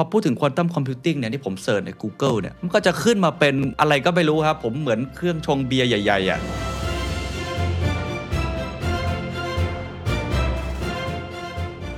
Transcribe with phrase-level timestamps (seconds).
[0.00, 6.40] พอพูดถึง quantum computing เนี่ยที่ผม search ใน Google เนี่ยมันก็จะขึ้นมาเป็นอะไรก็ไม่รู้ครับ ผมเหมือนเครื่องชงเบียร์ใหญ่ๆอะ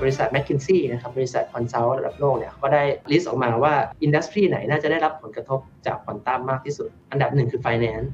[0.01, 8.09] บริษัท m c k คินซี่นะครับบริษัท consult ระดับโลกเนี่ยเขาก็ได้ list ออกมาว่า industry ไหนน่าจะได้รับผลกระทบจากควอนตัมมากที่สุด อันดับหนึ่งคือ Finance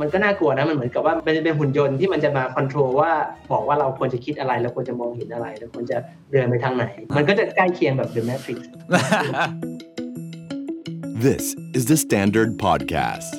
[0.00, 3.10] มันก็น่ากลัวนะมันเหมือนกับว่าเป็นเป็นหุ่นยนต์ที่มันจะมา control ว่า
[3.52, 5.96] บอกว่าเราควรจะคิดอะไรเราควรจะมองเห็นอะไรเราควรจะ
[6.32, 6.84] เดินไปทางไหน
[7.16, 8.58] มันก็จะใกล้เคียงแบบ The Matrix
[11.26, 11.44] This
[11.76, 13.32] is the Standard Podcast.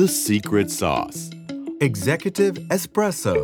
[0.00, 1.20] The Secret Sauce.
[1.88, 3.36] Executive Espresso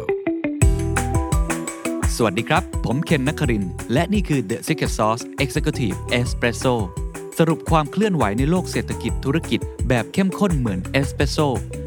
[2.16, 6.74] สวัสดีครับ ผมเคนนักครินทร์และนี่คือ The Secret Sauce Executive Espresso
[7.42, 11.38] สรุปความเคลื่อนไหวในโลกเศรษฐกิจธุรกิจ แบบเข้มข้นเหมือนเอสเปรสโซ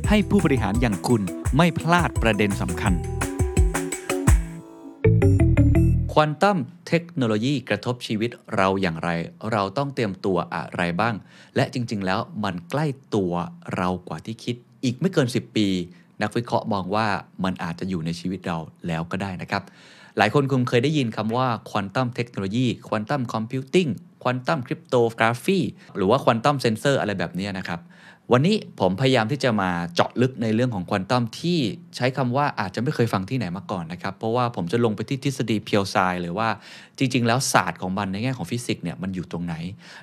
[0.09, 1.21] ให้ผู้บริหารอย่างคุณ
[1.57, 2.93] ไม่พลาดประเด็นสำคัญ
[6.11, 6.57] quantum
[6.87, 9.09] technology กระทบชีวิตเราอย่างไร
[9.51, 11.15] เราต้องเตรียมตัวอะไรบ้าง
[11.55, 13.33] และจริง ๆ แล้วมันใกล้ตัว
[13.75, 15.67] เรากว่าที่คิด อีกไม่เกิน 10 ปี
[16.21, 17.07] นักวิเคราะห์มองว่า
[17.43, 19.63] มันอาจจะอยู่ในชีวิตเราแล้วก็ได้นะครับ
[20.17, 23.89] หลายคนคงเคยได้ยินคำว่า quantum technology quantum computing
[24.21, 25.59] quantum cryptography
[25.95, 27.79] หรือว่าควอนตัมเซนเซอร์อะไรแบบนี้นะครับ
[28.33, 31.59] วันนี้ผมพยายามที่จะมาเจาะลึกในเรื่องของควอนตัมที่
[31.95, 36.47] ใช้คำว่าอาจจะไม่เคยฟังที่ไหนมาก่อนนะครับ เพราะว่าผมจะลงไปที่ทฤษฎีเพียวไซหรือว่า
[36.97, 39.55] จริง ๆ แล้วศาสตร์ของมันในแง่ของฟิสิกส์เนี่ยมันอยู่ตรงไหน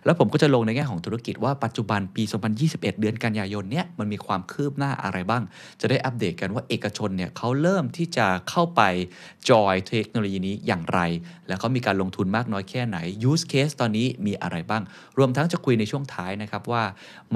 [0.04, 2.22] แล้วผมก็จะลงในแง่ของธุรกิจว่าปัจจุบันปี
[2.60, 5.42] 2021 เดือนกันยายนเนี่ยมันมีความคืบหน้าอะไรบ้าง
[5.80, 8.82] จะได้อัปเดตกันว่าเอกชนเนี่ยเขาเริ่มที่จะเข้าไป
[9.50, 11.00] จอยเทคโนโลยีนี้อย่างไร
[11.48, 12.98] แล้วเขามีการลงทุนมากน้อยแค่ไหน
[13.30, 14.82] use case ตอนนี้มีอะไรบ้าง
[15.18, 16.82] รวมทั้งจะคุยในช่วงท้ายนะครับว่า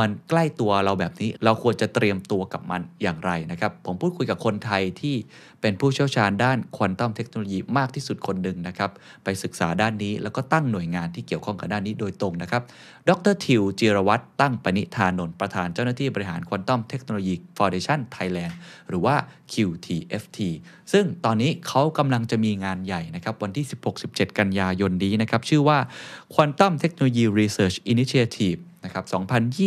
[0.00, 5.16] มันใกล้ตัวเราแบบนี้ เราควรจะเตรียมตัวกับมันอย่างไรนะครับ ผมพูดคุยกับคนไทยที่
[5.62, 8.90] เป็นผู้เชี่ยวชาญด้าน quantum technology มากที่สุดคนหนึ่งนะครับ
[9.24, 12.62] ไปศึกษาด้านนี้แล้วก็ตั้งหน่วยงานที่เกี่ยวข้องกับด้านนี้โดยตรงนะครับ
[13.08, 18.56] ดร.ทิวจิรวัฒน์ตั้งปณิธานนท์ประธานเจ้าหน้าที่บริหาร Quantum Technology Foundation Thailand
[18.88, 19.16] หรือว่า
[19.52, 20.38] QTFT
[20.92, 23.66] ซึ่งตอนนี้เขากำลังจะมีงานใหญ่นะครับวันที่
[24.02, 25.78] 16-17 กันยายนนี้นะครับชื่อว่า
[26.34, 29.04] Quantum Technology Research Initiative นะครับ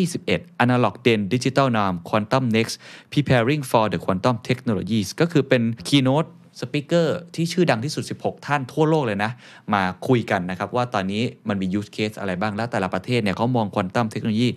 [0.01, 2.75] 2021 Analog Then Digital Now Quantum Next
[3.11, 6.25] Preparing for the Quantum Technologies ก็คือเป็น keynote
[6.59, 9.31] speaker ที่ชื่อดังที่สุด 16 ท่านทั่วโลกเลยนะ
[9.73, 14.47] มาคุยกันนะครับ ว่าตอนนี้มันมี use case อะไรบ้าง และแต่ละประเทศเนี่ยเขามอง quantum technology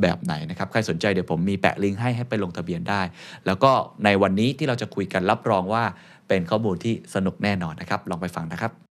[0.00, 3.02] แบบไหนนะครับ ใครสนใจเดี๋ยวผมมีแปะลิงก์ให้ให้ไปลงทะเบียนได้
[3.46, 3.70] แล้วก็
[4.04, 5.84] ในวันนี้ที่เราจะคุยกันรับรองว่า
[6.28, 8.87] เป็นข้อมูลที่สนุกแน่นอนนะครับ ลองไปฟังนะครับ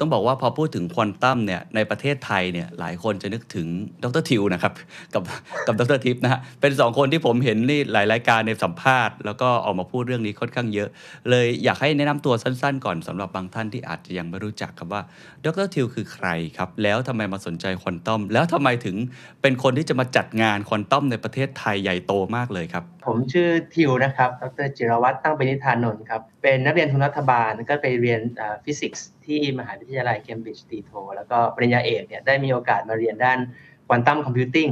[0.00, 3.66] ต้องบอกว่าพอพูดถึงควอนตัมเนี่ยในประเทศไทยเนี่ยหลายคนจะนึกถึง
[4.02, 4.72] ดรทิวนะครับ
[5.14, 5.22] กับ
[5.66, 10.88] กับดรทิพย์นะฮะเป็นสองคนที่ผมเห็นนี่หลายรายการในสัมภาษณ์ แล้วก็ออกมาพูดเรื่องนี้ค่อนข้างเยอะ
[11.30, 15.02] เลยอยากให้แนะนำตัวสั้นๆ ก่อนสำหรับบางท่านที่อาจจะยังไม่รู้จักครับว่า
[15.44, 16.26] ดรทิวคือใคร
[16.56, 18.96] ครับแล้วทำไมมาสนใจควอนตัมแล้วทำไมถึง
[19.42, 28.20] เป็นคนที่จะมาจัดงานควอนตัมในประเทศไทยใหญ่โตมากเลยครับผมชื่อทิวนะครับดรจิรวัตรตั้งปณิธานนท์ครับเป็นนักเรียนทุนรัฐบาลก็ไปเรียน
[28.66, 33.38] ฟิสิกส์ ที่มหาวิทยาลัยเคมบริดจ์ตีโทแล้วก็ปริญญาเอกเนี่ยได้มีโอกาสมาเรียนด้าน
[33.88, 34.68] quantum computing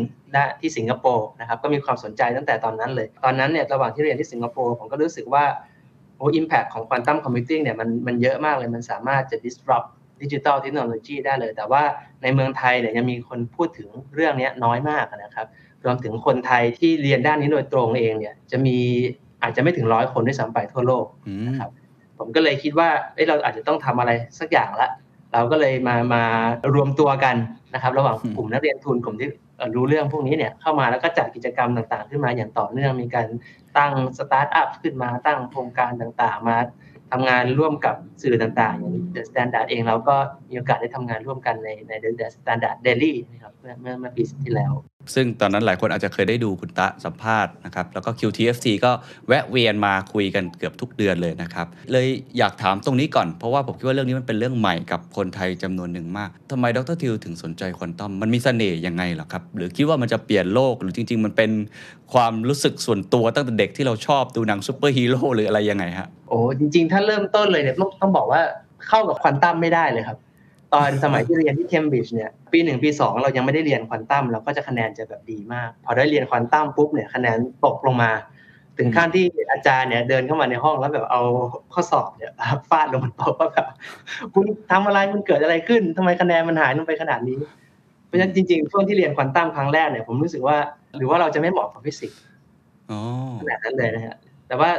[0.61, 5.45] ที่สิงคโปร์นะครับก็มีความสนใจตั้งแต่ตอนนั้นเลย ตอนนั้นเนี่ยระหว่างที่เรียนที่สิงคโปร์ผมก็รู้สึกว่า
[6.17, 9.89] โอ้ impact ของ quantum computing เนี่ยมันมันเยอะมากเลยมันสามารถจะ disrupt
[10.23, 11.83] digital technology ได้เลย แต่ว่า
[12.23, 15.47] ในเมืองไทยเนี่ยยังมีคนพูดถึงเรื่องนี้น้อยมากนะครับ
[15.85, 18.77] รวมถึงคนไทยที่เรียนด้านนี้โดยตรงเองเนี่ยจะมี
[19.43, 21.07] อาจจะไม่ถึงร้อยคนด้วยซ้ำไปทั่วโลก
[21.49, 21.71] นะครับ
[22.19, 24.91] ผมก็เลยคิดว่าเเราอาจจะต้องทำอะไรสักอย่างละ
[25.33, 26.25] เราก็เลยมามา
[26.75, 27.37] รวมตัวกัน
[27.75, 29.29] นะครับ ระหว่างกลุ่มนักเรียนทุนกลุ่มที่
[29.75, 33.27] รู้เรื่องพวกนี้เนี่ยเข้ามาแล้วก็จัดกิจกรรมต่างๆ ขึ้นมาอย่างต่อเนื่องมีการ
[33.79, 36.57] ตั้งสตาร์ทอัพขึ้นมาตั้งโครงการต่างๆ มา
[37.11, 40.17] ทำงานร่วมกับสื่อต่างๆอย่าง The Standard เองเราก็
[40.49, 44.73] มีโอกาสได้ทำงานร่วมกันในใน The Standard Daily นะครับเมื่อเมื่อเมื่อปีที่แล้ว
[45.15, 48.91] ซึ่งตอนนั้นหลายคนอาจจะเคยได้ดูคุณตะสัมภาษณ์นะครับแล้วก็ QTFT ก็
[49.29, 52.07] แวะเวียนมาคุยกันเกือบทุกเดือนเลยนะครับเลย
[52.39, 61.51] อยากถามตรงนี้ก่อนเพราะว่าผมคิดว่าเรื่องนี้มันเป็นเรื่องใหม่กับคนไทยจำนวนหนึ่งมากทำไมดรทิวถึงสนใจควอนตัมมันมีเสน่ห์ยังไงหรอครับ หรือคิดว่ามันจะเปลี่ยนโลกหรือจริง ๆ มันเป็น
[62.13, 68.43] ความรู้สึกส่วนตัวตั้งแต่เด็กที่เราชอบดูหนังซูเปอร์ฮีโร่หรืออะไรยังไงฮะโอ้จริง ๆ ถ้าเริ่มต้นเลยเนี่ยต้องต้องบอกว่า
[68.89, 70.19] เข้ากับควอนตัมไม่ได้เลยครับ
[70.75, 78.11] ตอนสมัยที่เรียนที่เคมบริดจ์เนี่ยปีหนึ่งปีสองเรายังไม่ได้เรียนควอนตัมเราก็จะคะแนนจะแบบดีมาก พอได้เรียนควอนตัมปุ๊บเนี่ยคะแนนตกลงมา
[78.79, 81.23] ถึงขั้นที่อาจารย์เนี่ยเดินเข้ามาในห้องแล้วแบบเอา
[81.73, 82.33] ข้อสอบเนี่ย
[82.71, 83.67] ฟาดลงบนโต๊ะว่าแบบ
[84.35, 87.39] คุณทำอะไรมันเกิดอะไรขึ้นทำไมคะแนนมันหายลงไปขนาดนี้
[88.07, 90.57] เพราะฉะนั้นจริงๆช่วงที่เรียนควอนตัมครั้งแรกเนี่ยผมรู้สึกว่า
[90.97, 92.21] หรือว่าเราจะไม่เหมาะกับฟิสิกส์
[93.41, 94.17] ขนาดนั้นเลยนะฮะ
[94.49, 94.71] แต่ว่า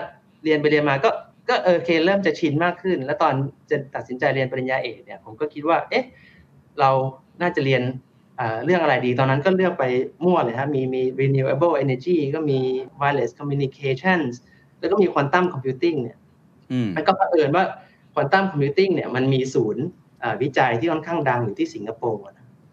[0.44, 1.10] เรียนไปเรียนมาก็
[1.50, 3.34] ก็เออเคเริ่มจะชินมากขึ้น แล้วตอน
[3.70, 6.06] จะตัดสินใจเรียนปริญญาเอกเนี่ยผมก็คิดว่า เอ๊ะ
[6.80, 6.90] เรา
[7.42, 7.84] น่าจะเรียน
[8.66, 9.84] เรื่องอะไรดีตอนนั้นก็เลือกไป
[10.24, 12.60] มั่วเลยฮะมีมี renewable energy ก็มี
[13.00, 14.32] wireless communications
[14.80, 16.18] แล้วก็มี quantum computing เนี่ย
[16.96, 17.64] มันก็เผอิญว่า
[18.16, 19.86] quantum computing เนี่ยมันมีศูนย์
[20.42, 22.22] วิจัยที่ค่อนข้างดังอยู่ที่สิงคโปร์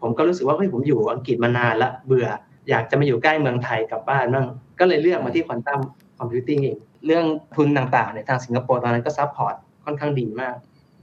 [0.00, 2.28] ผมก็รู้สึกว่าเฮ้ยผมอยู่อังกฤษมานานละเบื่อ
[2.70, 4.46] อยากจะมาอยู่ใกล้เมืองไทยกลับบ้านบ้าง
[4.80, 5.80] ก็เลยเลือกมาที่ quantum
[6.18, 7.24] computing เอง เรื่อง
[7.56, 9.54] ทุนต่างๆในทางสิงคโปร์ตอนนั้นก็ support
[9.84, 10.54] ค่อนข้างดีมาก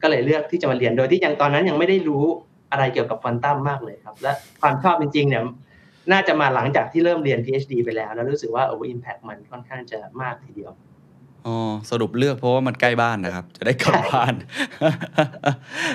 [0.01, 2.25] ก็เลยเลือกที่จะมาเรียนโดยที่ยังตอนนั้นยังไม่ได้รู้
[2.71, 4.31] อะไรเกี่ยวกับควอนตัมมากเลยครับ และ
[4.62, 5.44] ความชอบจริงๆเนี่ย
[6.12, 10.71] น่าจะมาหลังจากที่เริ่มเรียน PhD ไปแล้ว แล้วรู้สึกว่าโอ้ impact มันค่อนข้างจะมากทีเดียว
[11.45, 11.56] อ๋อ
[11.92, 14.33] สรุปเลือกเพราะว่ามันใกล้บ้านนะครับ จะได้กลับบ้าน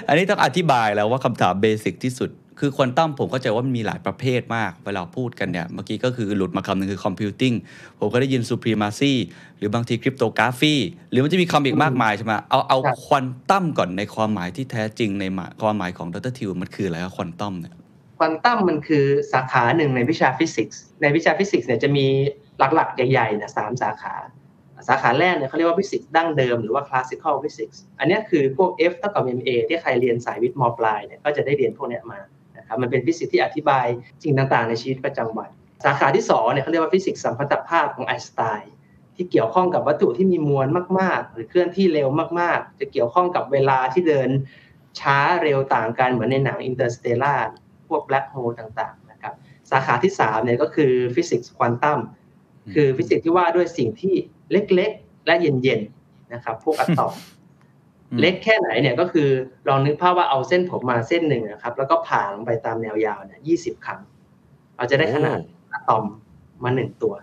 [0.08, 2.30] อันนี้ต้องอธิบายแล้วว่าคำถาม basic ที่สุด
[2.60, 7.54] คือควอนตัมผมเข้าใจว่ามันมีหลายประเภทมาก เวลาพูดกันเนี่ย เมื่อกี้ก็คือหลุดมาคำหนึ่งคือ computing
[7.98, 9.12] ผมก็ได้ยิน supremacy
[9.58, 10.74] หรือบางที cryptography
[11.10, 15.24] หรือมันจะมีคำอีกมากมายใช่ไหมเอาเอาควอนตัมก่อนในความหมายที่แท้จริงใน
[15.62, 17.74] ความหมายของดรทิวมันคืออะไรครับควอนตัมเนี่ย
[18.18, 22.06] ควอนตัมมันคือสาขาหนึ่งในวิชาฟิสิกส์ในวิชาฟิสิกส์เนี่ยจะมี
[22.58, 24.14] หลักๆ ใหญ่ๆเนี่ยสามสาขา
[24.88, 32.20] สาขาแรกเนี่ยเขาเรียกว่าฟิสิกส์ดั้งเดิมหรือว่า classical physics อันนี้คือพวก F เท่ากับ MA ที่ใครเรียนสายวิทย์มปลายเนี่ยก็จะได้เรียนพวกนี้มา
[32.68, 33.86] ครับมันเป็นฟิสิกส์ที่อธิบาย
[34.22, 35.50] สิ่งต่างๆ ในชีวิตประจำวัน
[35.84, 38.72] สาขาที่2เนี่ยเขาเรียกว่าฟิสิกส์สัมพัทธภาพของไอน์สไตน์
[39.16, 40.66] ที่เกี่ยวข้องกับวัตถุที่มีมวล
[41.00, 42.08] มาก ๆ หรือเคลื่อนที่เร็ว
[42.40, 44.28] มากๆ จะเกี่ยวข้องกับเวลาที่เดิน
[45.00, 47.34] ช้าเร็วต่างกันเหมือนในหนัง Interstellar
[47.88, 49.34] พวก black hole ต่างๆนะครับ
[49.70, 52.00] สาขาที่3เนี่ยก็คือฟิสิกส์ควอนตัม
[52.74, 54.14] คือฟิสิกส์ที่ว่าด้วยสิ่งที่
[54.52, 57.12] เล็กๆ และเย็นๆนะครับพวกอะตอม
[58.20, 59.28] เล็กแค่ไหนเนี่ยก็คือ
[59.68, 64.00] ลองนึกภาพว่าเอาเส้นผมมาเส้นหนึ่งนะครับ แล้วก็ผ่าลงไปตามแนวยาวเนี่ยยี่สิบครั้ง
[64.76, 65.40] เราจะได้ขนาด
[65.72, 66.04] อะตอม
[66.62, 67.14] มาหนึ่งตัว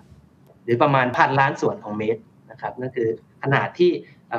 [0.64, 2.22] หรือประมาณพันล้านส่วนของเมตร
[2.52, 3.08] นะครับนั่นคือ
[3.44, 3.92] ขนาดที่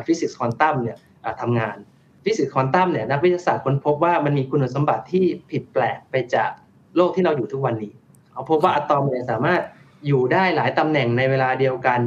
[0.07, 0.97] ฟิสิกส์ควอนตัมเนี่ย
[1.41, 1.77] ทำงาน
[2.25, 6.51] ฟิสิกส์ควอนตัมเนี่ยนักวิทยาศาสตร์ค้นพบว่ามันมีคุณสมบัติที่ผิดแปลกไปจาก
[6.97, 7.93] โลกที่เราอยู่ทุกวันนี้
[8.33, 9.63] เขาพบว่าอะตอมเนี่ยสามารถ
[10.07, 12.01] อยู่ได้หลายตำแหน่งในเวลาเดียวกัน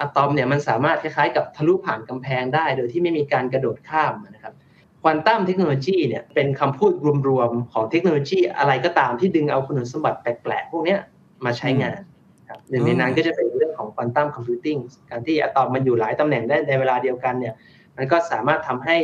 [0.00, 4.54] อะตอมเนี่ยมันสามารถคล้ายๆกับทะลุผ่านกำแพงได้ โดยที่ไม่มีการกระโดดข้ามนะครับ
[5.02, 6.92] quantum technology เนี่ยเป็นคำพูด
[7.28, 10.96] รวมๆของเทคโนโลยีอะไรก็ตามที่ดึงเอาคุณสมบัติแปลกๆ พวกนี้
[11.44, 12.00] มาใช้งาน
[12.48, 14.76] ครับหนึ่งในนั้นก็จะเป็นเรื่องของ quantum computing
[15.10, 17.54] การที่อะตอมมันอยู่หลายตำแหน่งได้ในเวลาเดียวกันเนี่ย
[17.96, 18.96] มันก็สามารถทำให้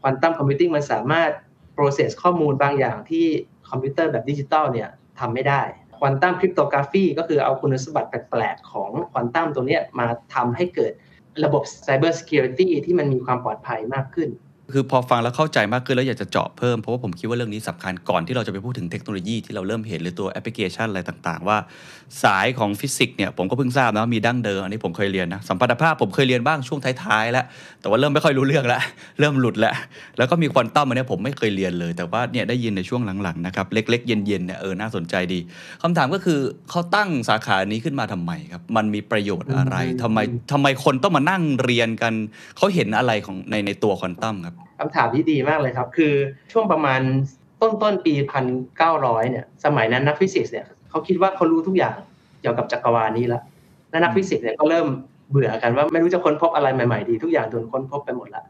[0.00, 1.30] quantum computing มันสามารถ
[1.76, 3.26] process ข้อมูลบางอย่างที่
[3.70, 4.88] คอมพิวเตอร์แบบดิจิตอลเนี่ย
[5.20, 5.62] ทำไม่ได้
[5.98, 10.92] quantum cryptography ก็คือเอาคุณสมบัติแปลกๆของควอนตัมตัวนี้มาทำให้เกิด
[11.44, 14.28] ระบบ Cyber Security ที่มันมีความปลอดภัยมากขึ้น
[14.72, 21.58] คือพอฟังแล้วเข้าใจมากขึ้นแล้วอยากจะเจาะเพิ่มเพราะว่าผมคิดว่าเรื่องนี้สำคัญก่อนที่เราจะไปพูดถึงเทคโนโลยีที่เราเริ่มเห็นหรือตัวแอปพลิเคชันอะไรต่างๆ ว่า
[22.24, 27.44] สายของฟิสิกส์เนี่ยผมก็เพิ่งทราบนะมีดั้งเดิมอันนี้ผมเคยเรียนนะสัมพัทธภาพผมเคยเรียนบ้างช่วงท้ายๆแล้ว
[27.80, 28.80] แต่ว่าเริ่มไม่ค่อยรู้เรื่องแล้ว
[29.20, 29.74] เริ่มหลุดแล้ว
[30.18, 35.40] แล้วก็มีควอนตัมอันนี้ผมไม่เคยเรียนเลย แต่ว่าเนี่ยได้ยินในช่วงหลังๆนะครับเล็กๆเย็นๆเนี่ยเออน่าสนใจดี
[35.82, 36.38] คำถามก็คือ
[36.70, 40.18] เขาตั้งสาขานี้ขึ้นมาทำไมครับมันมีประโยชน์อะไรทำไม
[40.52, 42.12] ทำไมคนต้องมานั่งเรียนกัน
[42.56, 46.12] เขาเห็นอะไรของในในตัวควอนตัมครับ คำถามที่ดีมากเลยครับ คือ
[46.52, 47.00] ช่วงประมาณ
[47.60, 48.44] ต้นต้นปีพัน
[48.78, 51.96] เก้าร้อยเนี่ย สมัยนั้นนักฟิสิกส์เนี่ยเขาคิดว่าเขารู้ทุกอย่าง
[52.40, 53.42] เกี่ยวกับจักรวาลนี้แล้ว
[53.90, 54.86] และนักฟิสิกส์เนี่ยก็เริ่ม
[55.30, 58.44] เบื่อกันว่าไม่รู้จะค้นพบอะไรใหม่ๆดี ทุกอย่างโดนค้นพบไปหมดแล้ว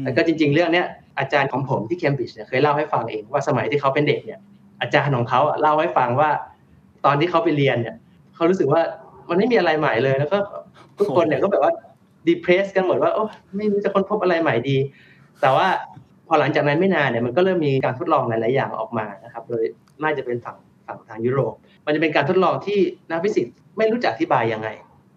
[0.00, 0.86] แต่ก็จริง ๆ เรื่องเนี้ย
[1.18, 4.40] อาจารย์ของผมที่เคมบริดจ์เนี่ยเคยเล่าให้ฟังเองว่าสมัยที่เขาเป็นเด็กเนี่ย
[4.80, 6.30] อาจารย์ของเขาเล่าให้ฟังว่า
[7.04, 7.96] ตอนที่เขาไปเรียนเนี่ย
[8.34, 8.80] เขารู้สึกว่า
[9.28, 10.38] มันไม่มีอะไรใหม่เลยแล้วก็
[10.98, 11.72] ทุกคนเนี่ยก็แบบว่า
[12.28, 13.24] ดีเพรสกันหมดว่าโอ้
[13.56, 14.76] ไม่รู้จะค้นพบอะไรใหม่ดี
[15.40, 15.68] แต่ว่า
[16.28, 19.62] พอหลังจากนั้นไม่นานเนี่ยมันก็เริ่มมีการทดลองหลาย ๆ อย่างออกมานะครับ โดย
[20.02, 21.54] น่าจะเป็นฝั่งฝั่งทางยุโรป
[21.86, 22.78] มันจะเป็นการทดลองที่
[23.10, 24.68] นักฟิสิกส์ไม่รู้จักอธิบายยังไง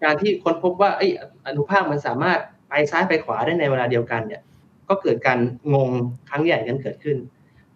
[0.03, 1.07] การที่ค้นพบว่าไอ้
[1.47, 4.41] อนุภาคมันสามารถไปซ้ายไปขวาได้ในเวลาเดียวกันเนี่ย
[4.89, 5.39] ก็เกิดการ
[5.73, 5.89] งง
[6.29, 7.17] ครั้งใหญ่กันเกิดขึ้น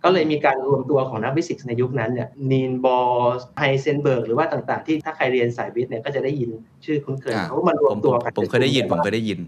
[0.04, 3.14] ก็เลยมีการรวมตัวของนักฟิสิกส์ในยุคนั้นเนี่ย นีลส์ บอร์
[3.60, 6.50] ไฮเซนเบิร์กหรือว่าต่าง ๆ ที่ถ้าใครเรียนสายวิทย์เนี่ยก็จะได้ยิน
[6.86, 9.40] ชื่อคุ้นเคยเขาก็มารวมตัวกัน ผมเคยได้ยิน ผมเคยได้ยิน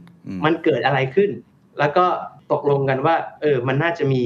[0.45, 1.29] มันเกิดอะไรขึ้น
[1.79, 2.05] แล้วก็
[2.51, 4.21] ตกลงกันว่าเออมันน่าจะมี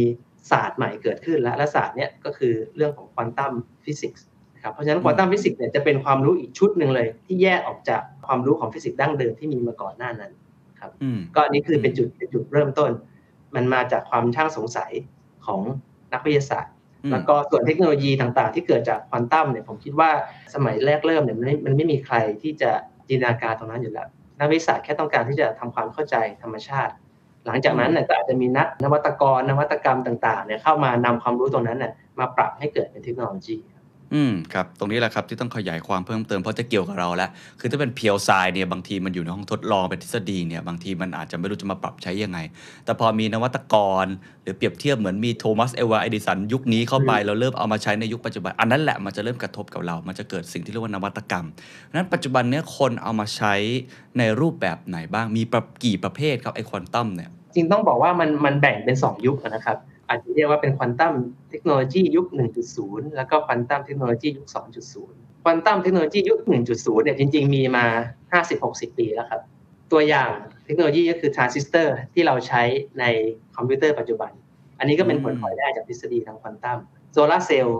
[0.51, 3.53] ศาสตร์ใหม่เกิดขึ้นแล้วและศาสตร์เนี้ยก็คือเรื่องของ quantum
[3.86, 4.25] physics
[4.63, 10.31] ครับเพราะฉะนั้น quantum physics เนี่ยจะเป็นความรู้อีกชุดหนึ่งเลย ที่แยกออกจากความรู้ของฟิสิกส์ดั้งเดิมที่มีมาก่อนหน้านั้น
[10.79, 10.91] ครับ
[11.35, 12.91] ก็อันนี้คือเป็นจุดเป็นจุดเริ่มต้น
[13.55, 14.91] มันมาจากความช่างสงสัย
[15.45, 15.61] ของ
[16.13, 16.73] นักวิทยาศาสตร์
[17.11, 20.11] แล้วก็ส่วนเทคโนโลยีต่างๆ ที่เกิดจากควอนตัมเนี่ยผมคิดว่า
[20.55, 22.71] สมัยแรกเริ่มเนี่ยมันไม่มันไม่มีใครที่จะ
[23.07, 24.07] จินตนาการตรงนั้นอยู่แล้ว
[24.39, 26.93] นักวิทยาศาสตร์แค่ต้องการที่จะทำความเข้าใจธรรมชาติ
[27.50, 33.58] หลังจากนั้นเนี่ยก็อาจจะมีนักนวัตกรนวัตกรรมต่างๆเนี่ยเข้ามานำความรู้ตรงนั้นเนี่ยมาปรับให้เกิดเป็นเทคโนโลยี
[34.13, 37.29] อืมครับ ตรงนี้แหละครับที่ต้องขยายความเพิ่มเติมเพราะจะเกี่ยวกับเราแล้ว
[37.60, 42.39] คือถ้าเป็นเพียวไซเนี่ยบางทีมันอยู่ในห้องทดลองเป็นทฤษฎีเนี่ยบางทีมันอาจจะไม่รู้จะมาปรับใช้ยังไง
[42.86, 44.06] แต่พอมีนวัตกร
[44.44, 51.46] หรือเปรียบเทียบเหมือนมีโทมัสเอวาเอดิสันยุคนี้เข้าไปเราเริ่มเอามาใช้ในยุคปัจจุบัน อันนั้นแหละมันจะเริ่มกระทบกับเรา มันจะเกิดสิ่งที่เรียกว่านวัตกรรม
[51.94, 53.53] นั้นปัจจุบันเนี้ยคนเอามาใช้
[54.18, 59.77] ในรูปแบบไหนบ้างมีประกี่ประเภทครับไอควอนตัมเนี่ย จริงต้องบอกว่ามันมันแบ่งเป็น 2 ยุคนะครับ
[60.10, 61.13] อาจจะเรียกว่าเป็นควอนตัม
[61.50, 62.25] เทคโนโลยียุค
[62.72, 64.48] 1.0 แล้วก็ควอนตัมเทคโนโลยียุค
[64.96, 66.39] 2.0 ควอนตัมเทคโนโลยียุค
[66.74, 67.86] 1.0 เนี่ยจริง ๆ มีมา
[68.41, 69.41] 50-60 ปีแล้วครับ
[69.91, 70.32] ตัวอย่าง
[70.65, 72.62] เทคโนโลยีก็คือทรานซิสเตอร์ที่เราใช้
[73.00, 73.03] ใน
[73.56, 74.32] คอมพิวเตอร์ปัจจุบัน
[74.79, 76.79] อันนี้ก็เป็นผลพลอยได้จากทฤษฎีทางควอนตัม
[77.12, 77.79] โซลาร์เซลล์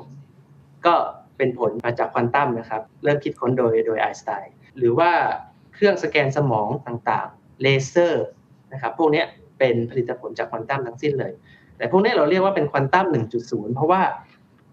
[0.86, 0.96] ก็
[1.38, 5.12] เป็นผลมาจากควอนตัมนะครับ เริ่มคิดค้นโดยโดยไอน์สไตน์หรือว่า
[5.74, 8.26] เครื่องสแกนสมองต่างๆ เลเซอร์
[8.74, 9.26] นะครับ พวกเนี้ย
[9.60, 11.34] เป็นผลิตผลจากควอนตัมทั้งสิ้นเลย
[11.78, 13.06] แต่พวกนี้เราเรียกว่าเป็นควอนตัม
[13.42, 14.01] 1.0 เพราะว่า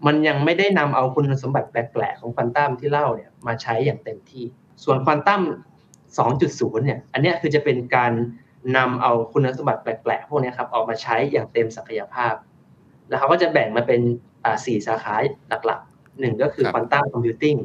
[0.07, 4.45] มันยังไม่ได้นำเอาคุณสมบัติแปลกๆของควอนตัมที่เล่าเนี่ยมาใช้อย่างเต็มที่
[4.85, 5.43] ส่วนควอนตัม
[6.19, 8.13] 2.0 เนี่ย อันนี้คือจะเป็นการ
[8.77, 12.35] นำเอาคุณสมบัติแปลกๆพวกนี้ครับออกมาใช้อย่างเต็มศักยภาพ
[13.09, 14.01] แล้วเขาก็จะแบ่งมาเป็น
[14.65, 15.15] สี่สาขา
[15.67, 17.57] หลักๆหนึ่งก็คือครับ quantum computing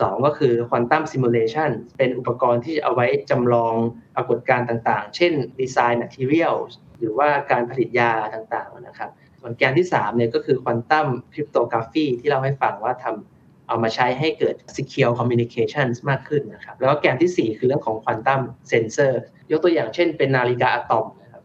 [0.00, 3.74] สองก็คือ quantum simulation เป็นอุปกรณ์ที่เอาไว้จำลอง
[4.16, 6.56] ปรากฏการณ์ต่างๆ เช่นดีไซน์ material
[6.98, 9.10] หรือว่าการผลิตยาต่างๆนะครับ
[9.40, 19.20] ส่วนแกนที่3เนี่ยก็คือ quantum cryptography ที่เล่าให้ฟังว่าทำเอามาใช้ให้เกิด secure communications มากขึ้นนะครับ แล้วก็แกนทีสี่4 คือเรื่องของควอนตัมเซนเซอร์
[19.50, 21.42] ยกตัวอย่างเช่น เป็นนาฬิกาอะตอมนะครับ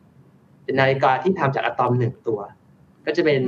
[0.63, 2.39] เป็นนาฬิกาที่ทำจากอะตอมหนึ่งตัว
[3.05, 3.41] ก็จะเป็น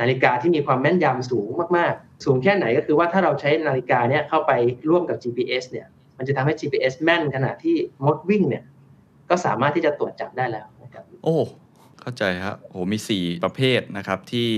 [0.00, 4.52] นาฬิกาที่มีความแม่นยำสูงมากๆ สูงแค่ไหนก็คือว่าถ้าเราใช้นาฬิกาเนี่ยเข้าไป
[4.90, 5.86] ร่วมกับ GPS เนี่ย
[6.18, 8.64] มันจะทำให้ GPS แม่นขณะที่มดวิ่งเนี่ย
[9.30, 11.36] ก็สามารถที่จะตรวจจับได้แล้วนะครับโอ้
[12.00, 14.48] เข้าใจครับโหมี 4 ประเภทนะครับที่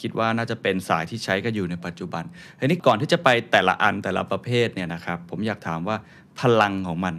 [0.00, 2.24] คิดว่าน่าจะเป็นสายที่ใช้กันอยู่ในปัจจุบัน
[2.58, 5.96] ทีนี้ก่อนที่จะไปแต่ละอันแต่ละประเภทเนี่ยนะครับผมอยากถามว่า
[6.40, 7.14] พลังของมัน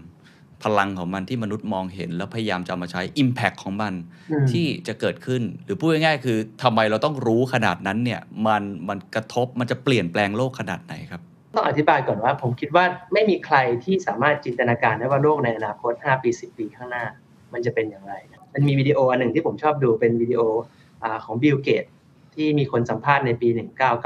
[0.64, 3.94] พลังของมันที่มนุษย์มองเห็น แล้วพยายามจะเอามาใช้ Impact ของมัน
[4.32, 11.22] อืมที่จะเกิดขึ้น หรือพูดง่ายๆคือทำไมเราต้องรู้ขนาดนั้นเนี่ยมันมันกระทบมันจะเปลี่ยนแปลงโลกขนาดไหนครับ
[11.56, 17.06] ต้องอธิบายก่อนว่าผมคิดว่าไม่มีใครที่สามารถจินตนาการได้ว่าโลกในอนาคต 5 ปี 10 ปีข้างหน้า
[17.54, 18.14] มันจะเป็นอย่างไร
[18.54, 20.42] มันมีวิดีโออันหนึ่งที่ผมชอบดูเป็นวิดีโอ
[21.04, 21.84] อาของบิลเกต
[22.36, 23.48] ที่มีคนสัมภาษณ์ในปี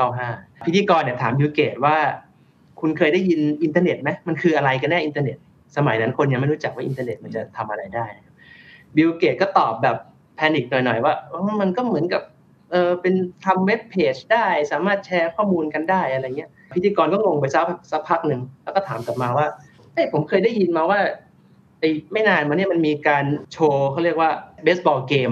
[0.04, 1.98] 1995 พิธีกรเนี่ยถามบิลเกตว่า
[2.82, 5.38] คุณเคยได้ยินอินเทอร์เน็ตไหมมันคืออะไรกันแน่อินเทอร์เน็ต
[5.76, 8.36] สมัยนั้นคนยังไม่รู้จักว่าอินเทอร์เน็ตมันจะทำอะไรได้นะครับ
[8.96, 9.98] บิลเกตก็ตอบแบบ
[10.36, 12.22] panic หน่อยๆว่าอ๋อมันก็เหมือนกับ
[12.72, 13.14] เออเป็น
[13.46, 19.48] ทำเว็บเพจได้ สามารถแชร์ข้อมูลกันได้อะไรเงี้ย พิธีกรก็งงไปสักสักพักหนึ่งแล้วก็ถามกลับมาว่า
[19.94, 21.00] เอ้ยผมเคยได้ยินมาว่า
[21.80, 24.30] ไอ้ไม่นานมาเนี่ยมันมีการโชว์เขาเรียกว่า
[24.64, 25.32] baseball game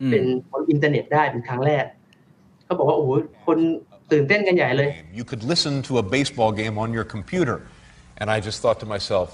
[0.00, 1.84] อืมเป็นบนอินเทอร์เน็ตได้เป็นครั้งแรก
[2.64, 3.10] เขาบอกว่าโอ้โห
[3.46, 3.58] คน
[4.12, 7.56] ตื่นเต้นกันใหญ่เลย You could listen to a baseball game on your computer.
[8.20, 9.28] And I just thought to myself,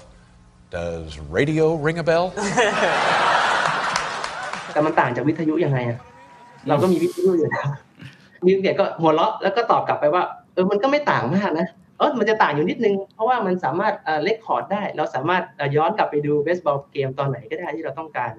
[0.71, 2.25] does radio ring a bell?
[4.73, 5.99] แต่มันต่างจากวิทยุยังไงอะ
[6.67, 7.67] เราก็มีวิทยุอยู่แล้ว
[8.45, 10.23] บิลเกตก็หัวเราะแล้วก็ตอบกลับไปว่า
[10.53, 18.31] เออมันก็ไม่ต่างมากนะเออมันจะต่างอยู่นิดนึง เพราะว่ามันสามารถเอ่อ record ได้ เราสามารถเอ่อย้อนกลับไปดู baseball game ตอนไหนก็ได้ที่เราต้องการ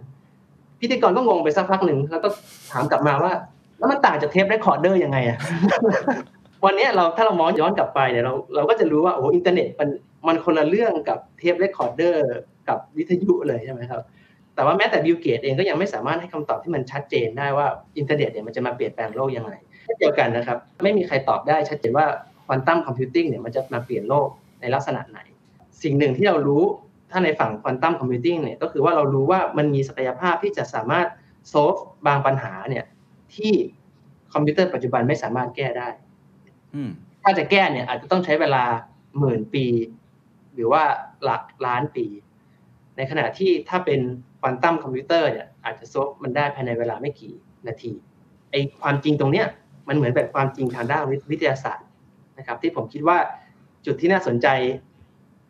[0.80, 2.28] พิธีกรก็งงไปสักพักหนึ่งแล้วก็
[2.72, 3.32] ถามกลับมาว่า
[3.78, 5.38] แล้วมันต่างจาก tape recorder ยังไงอะ
[6.64, 9.88] วันเนี้ยเราถ้าเรามองย้อนกลับไปเนี่ยเราเราก็จะรู้ว่าโอ้โหอินเทอร์เน็ตมัน
[10.26, 12.30] มันคนละเรื่องกับ tape recorder
[12.68, 14.02] กับวิทยุเลยใช่ไหมครับ
[14.54, 17.66] แต่ว่าแม้แต่บิลเกตเองก็ยังไม่สามารถให้คำตอบที่มันชัดเจนได้ว่า
[17.98, 19.52] อินเทอร์เน็ตเนี่ยมันจะมาเปลี่ยนแปลงโลกยังไง
[19.84, 22.06] เช่นเดียวกันนะครับ ไม่มีใครตอบได้ชัดเจนว่า
[22.46, 24.28] quantum computing เนี่ยมันจะมาเปลี่ยนโลก
[24.60, 25.18] ในลักษณะไหน
[25.82, 26.64] สิ่งหนึ่งที่เรารู้
[27.10, 31.06] ถ้าในฝั่ง quantum computing เนี่ยก็คือว่าเรารู้ว่ามันมีศักยภาพที่จะสามารถ
[31.48, 31.74] solve
[32.06, 32.84] บางปัญหาเนี่ย
[33.34, 33.52] ที่
[34.32, 35.88] คอมพิวเตอร์ปัจจุบันไม่สามารถแก้ได้
[36.74, 36.90] อืม
[37.22, 38.64] ถ้าจะแก้เนี่ยอาจจะต้องใช้เวลา
[39.18, 39.64] หมื่นปี
[40.54, 40.82] หรือว่า
[41.24, 42.06] หลักล้านปี
[42.96, 44.00] ในขณะที่ถ้าเป็น
[44.40, 47.32] ควอนตัมคอมพิวเตอร์เนี่ยอาจจะ solve มันได้ภายในเวลาไม่กี่
[47.68, 47.92] นาที
[48.50, 49.46] ไอความจริงตรงเนี้ย
[49.88, 51.86] มันเหมือนแบบความจริงทางด้านวิทยาศาสตร์
[52.38, 53.18] นะครับ ที่ผมคิดว่า
[53.86, 54.48] จุดที่น่าสนใจ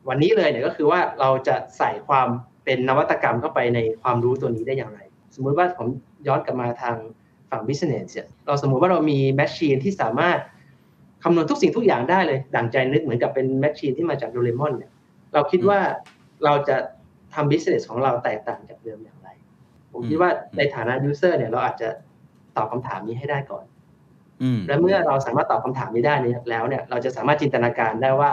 [0.08, 2.28] วันนี้เลยเนี่ยก็คือว่าเราจะใส่ความ
[2.64, 5.00] เป็นนวัตกรรมเข้าไปในความรู้ตัวนี้ได้อย่างไร
[5.34, 5.86] สมมุติว่าผม
[6.26, 6.96] ย้อนกลับมาทาง
[7.50, 10.38] ฝั่ง business เนี่ยเราสมมุติว่าเรามี machine ที่สามารถ
[11.24, 14.91] คำนวณทุกสิ่งทุกอย่างได้เลย ดั่งใจนึกเหมือนกับเป็น machine ที่มาจากโดเรมอนเนี่ย
[15.34, 15.78] เราคิดว่า
[16.44, 16.76] เราจะ
[17.34, 19.28] ทำ business ของเราแตกต่างจากเดิมอย่างไร
[19.92, 21.88] ผมคิดว่าในฐานะ user เนี่ยเราอาจจะ
[22.56, 23.64] ตอบคำถามนี้ให้ได้ก่อน
[24.42, 28.30] อืมและเมื่อเราสามารถตอบคำถามนี้ได้เนี่ยแล้วเนี่ย เราจะสามารถจินตนาการได้ว่า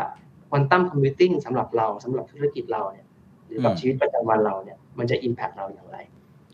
[0.49, 3.05] quantum computing สำหรับเราสำหรับธุรกิจเราเนี่ย
[3.47, 5.97] หรือกับอืมชีวิตประจำวันเราเนี่ย มันจะ impact เราอย่างไร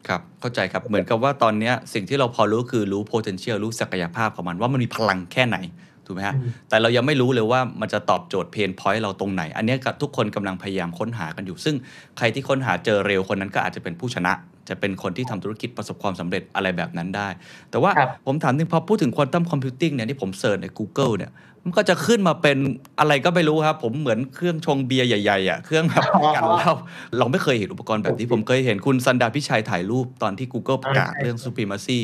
[0.07, 5.57] ครับ เข้าใจครับเหมือนกับว่าตอนเนี้ยสิ่งที่เราพอรู้คือรู้ potential รู้ศักยภาพของมันว่ามันมีพลังแค่ไหน
[6.05, 6.35] ถูกไหมฮะ
[6.69, 11.75] แต่เรายังไม่รู้เลยว่ามันจะตอบโจทย์ pain point เราตรงไหน อันนี้ทุกคนกำลังพยายามค้นหากันอยู่ ซึ่ง
[12.17, 14.33] ใครที่ค้นหาเจอเร็วคนนั้นก็อาจจะเป็นผู้ชนะ
[14.69, 17.27] จะเป็นคนที่ทำธุรกิจประสบความสำเร็จอะไรแบบนั้นได้
[17.71, 17.91] แต่ว่า
[18.25, 21.31] ผมถามถึงพอพูดถึง quantum computing เนี่ยที่ผม search ใน Google เนี่ย
[21.67, 22.57] มันก็จะขึ้นมาเป็น
[22.99, 26.03] อะไรก็ไม่รู้ครับ ผมเหมือนเครื่องชงเบียร์ใหญ่ๆอะเครื่องแบบ
[26.35, 26.71] กลั่นเหล้า
[27.17, 31.99] เราไม่เคยเห็นอุปกรณ์แบบนี้ผมเคยเห็นคุณซุนดาร์ พิชัยถ่ายรูปตอนที่ Google ประกาศเรื่อง supremacy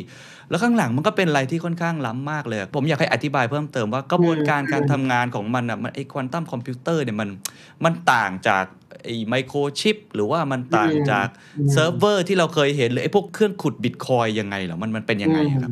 [0.49, 7.29] แล้วข้างหลังมันก็เป็นอะไรที่ค่อนข้างล้ำมากเลย ผมอยากให้อธิบายเพิ่มเติมว่ากระบวนการการทำงานของมันอะมันไอควอนตัมคอมพิวเตอร์เนี่ยมัน
[7.85, 8.65] มันต่างจาก
[9.03, 11.27] ไอไมโครชิปหรือว่ามันต่างจาก
[11.71, 15.71] เซิร์ฟเวอร์ที่เราเคยเห็นหรือไอพวกเครื่องขุดบิตคอยน์ยังไงเหรอมันมันเป็นยังไงครับ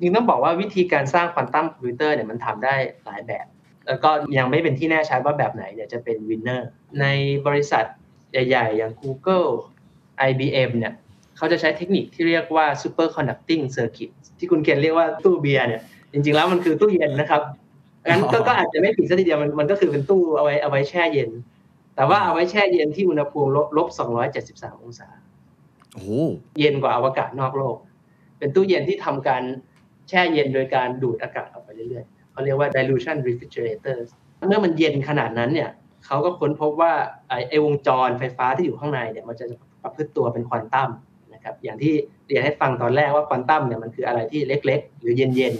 [0.00, 2.74] จริงต้องบอกว่าวิธีการสร้างควอนตัมคอมพิวเตอร์เนี่ยมันทำได้
[3.04, 3.46] หลายแบบ
[3.86, 6.68] แล้วก็ยังไม่เป็นที่แน่ชัดว่าแบบไหนเนี่ยจะเป็น winner
[7.00, 7.06] ใน
[7.46, 7.84] บริษัท
[8.32, 9.48] ใหญ่ ๆ อย่าง Google
[10.28, 10.94] IBM เนี่ย
[11.36, 17.42] เขาจะใช้เทคนิคที่เรียกว่า superconducting circuit ที่คุณเคนเรียกว่าตู้เบียร์เนี่ยจริง ๆ แล้วมันคือตู้เย็นนะครับ
[18.08, 21.30] งั้นก็อาจจะไม่ผิดซะทีเดียวมันมันก็คือเป็นตู้เอาไว้เอาไว้แช่เย็น
[21.96, 25.08] แต่ว่าเอาไว้แช่เย็นที่อุณหภูมิลบลบสองร้อยเจ็ดสิบสามองศา
[26.58, 27.76] เย็นกว่าอวกาศนอกโลก
[28.38, 29.42] เป็นตู้เย็นที่ทำการ
[30.08, 34.08] แช่เย็นโดยการดูดอากาศออกไปเรื่อยๆเขาเรียกว่า dilution refrigerators
[34.48, 35.70] เมื่อมันเย็นขนาดนั้นเนี่ย
[36.06, 36.92] เขาก็ค้นพบว่า
[37.48, 39.44] ไอ้วงจรไฟฟ้าที่อยู่ข้างในเนี่ยมันจะ
[39.82, 40.90] ประพฤติตัวเป็นควอนตัม
[41.34, 41.92] นะครับอย่างที่
[42.26, 45.54] เรียนให้ฟังตอนแรกว่าควอนตัมเนี่ยมันคืออะไรที่เล็กๆ หรือเย็น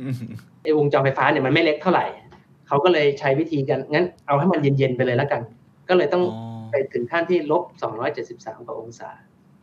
[0.00, 2.06] ๆไอ้วงจรไฟฟ้าเนี่ยมันไม่เล็กเท่าไหร่
[2.68, 5.42] เขาก็เลยใช้วิธีกันงั้นเอาให้มันเย็นๆไปเลยแล้วกัน
[5.88, 6.24] ก็เลยต้อง
[6.70, 7.62] ไปถึงขั้นที่ลบ
[8.14, 9.10] 273กว่าองศา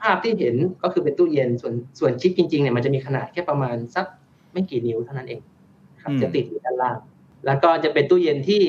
[0.02, 4.06] ภาพที่เห็นก็คือเป็นตู้เย็นส่วนส่วนชิปจริงๆเนี่ยมันจะมีขนาดแค่ประมาณสัก
[4.54, 5.42] ไม่กี่นิ้วเท่านั้นเอง
[6.02, 6.98] ครับจะติดอยู่ด้านล่าง
[7.46, 8.62] แล้วก็จะเป็นตู้เย็นที่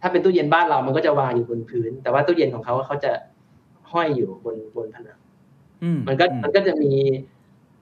[0.00, 3.12] ถ้าเป็นตู้เย็นบ้านเรามันก็จะวางอยู่บนพื้น แต่ว่าตู้เย็นของเขาเขาจะ
[3.92, 5.18] ห้อยอยู่บนบนผนัง
[6.08, 6.92] มันก็มันก็จะมี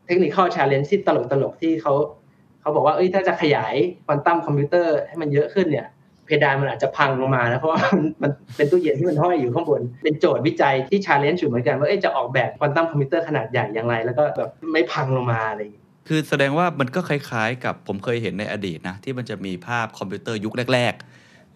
[0.07, 1.93] เทคนิคข้อ challenge ที่ตลกตลกที่เขา
[2.61, 3.75] เขาบอกว่าเอ้ยถ้าจะขยาย
[4.07, 5.87] ควอนตัมคอมพิวเตอร์ให้มันเยอะขึ้นเนี่ย
[6.25, 7.81] เพดานมันอาจจะพังลงมานะเพราะว่า
[8.23, 15.61] มันเป็นตู้เย็นที่มันห้อยอยู่ข้างบน เป็นโจทย์วิจัยที่ challenge อยู่เหมือนกันว่าเอ้ยจะออกแบบควอนตัมคอมพิวเตอร์ขนาดใหญ่อย่างไร แล้วก็แบบไม่พังลงมาอะไร
[16.11, 21.08] คือแสดงว่ามันก็คล้ายๆ กับผมเคยเห็นในอดีตนะที่มันจะมีภาพคอมพิวเตอร์ยุคแรกๆ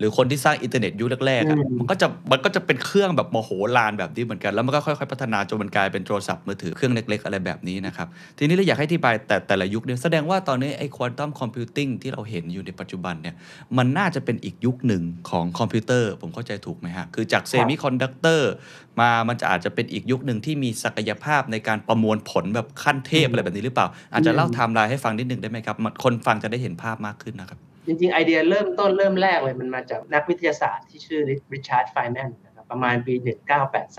[0.03, 8.07] รือคนที่สร้างอินเทอร์เน็ตยุคแรกๆอะมันก็จะมันก็จะเป็นเครื่องแบบมโหฬารแบบนี้เหมือนกัน แล้วมันก็ค่อยๆ พัฒนาจนมันกลายเป็นโทรศัพท์มือถือเครื่องเล็ก ๆ อะไรแบบนี้นะครับ
[8.39, 13.35] ทีนี้เราอยากให้อธิบายแต่แต่ละยุคเนี่ยแสดงว่าตอนนี้ไอ้ quantum computing ที่เราเห็นอยู่ในปัจจุบันเนี่ย
[13.79, 18.53] มันน่าจะเป็นอีกยุคหนึ่งของคอมพิวเตอร์ ผมเข้าใจถูกไหมฮะคือจากเซมิคอนดักเตอร์
[19.01, 31.21] มามันจะอาจจะเป็นอีกยุคหนึ่งที่มีศักยภาพในการประมวลผลแบบขั้นเทพอะไรแบบนี้หรือเปล่า อาจจะเล่าไทม์ไลน์ให้ฟังนิดนึงได้ไหมครับคนฟังจะได้เห็นภาพมากขึ้นนะครับ จริงๆ ไอเดียเริ่มต้นเริ่มแรกเลยมันมาจากนักวิทยาศาสตร์ที่ชื่อ
[31.53, 33.15] ริชาร์ดไฟแมนนะครับประมาณปี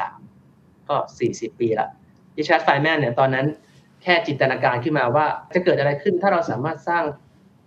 [0.02, 0.96] 1983 ก็
[1.30, 1.88] 40 ปีละ
[2.38, 3.48] ริชาร์ดไฟแมนเนี่ยตอนนั้น
[4.04, 7.04] แค่จินตนาการขึ้นมาว่าจะเกิดอะไรขึ้นถ้าเราสามารถสร้าง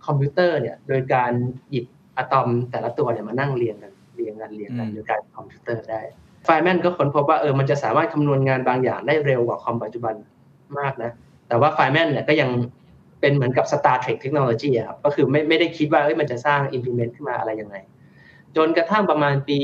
[0.05, 1.31] คอมพิวเตอร์เนี่ยโดยการ
[1.69, 1.85] หยิบ
[2.17, 6.01] อะตอมแต่ละตัวเนี่ยมานั่งเรียงกันเรียงกันเรียงกันโดยการคอมพิวเตอร์ได้
[6.45, 10.15] ไฟแมนก็ค้นพบว่าเออมันจะสามารถคำนวณงานบางอย่างได้เร็วกว่าคอมปัจจุบัน
[10.79, 11.11] มากนะ
[11.47, 12.49] แต่ว่าไฟแมนเนี่ยก็ยัง
[13.21, 17.75] เป็นเหมือนกับ Star Trek เทคโนโลยีครับก็คือไม่ไม่ได้คิดว่ามันจะสร้าง implement ขึ้นมาอะไรยังไง
[18.55, 19.59] จนกระทั่งประมาณปี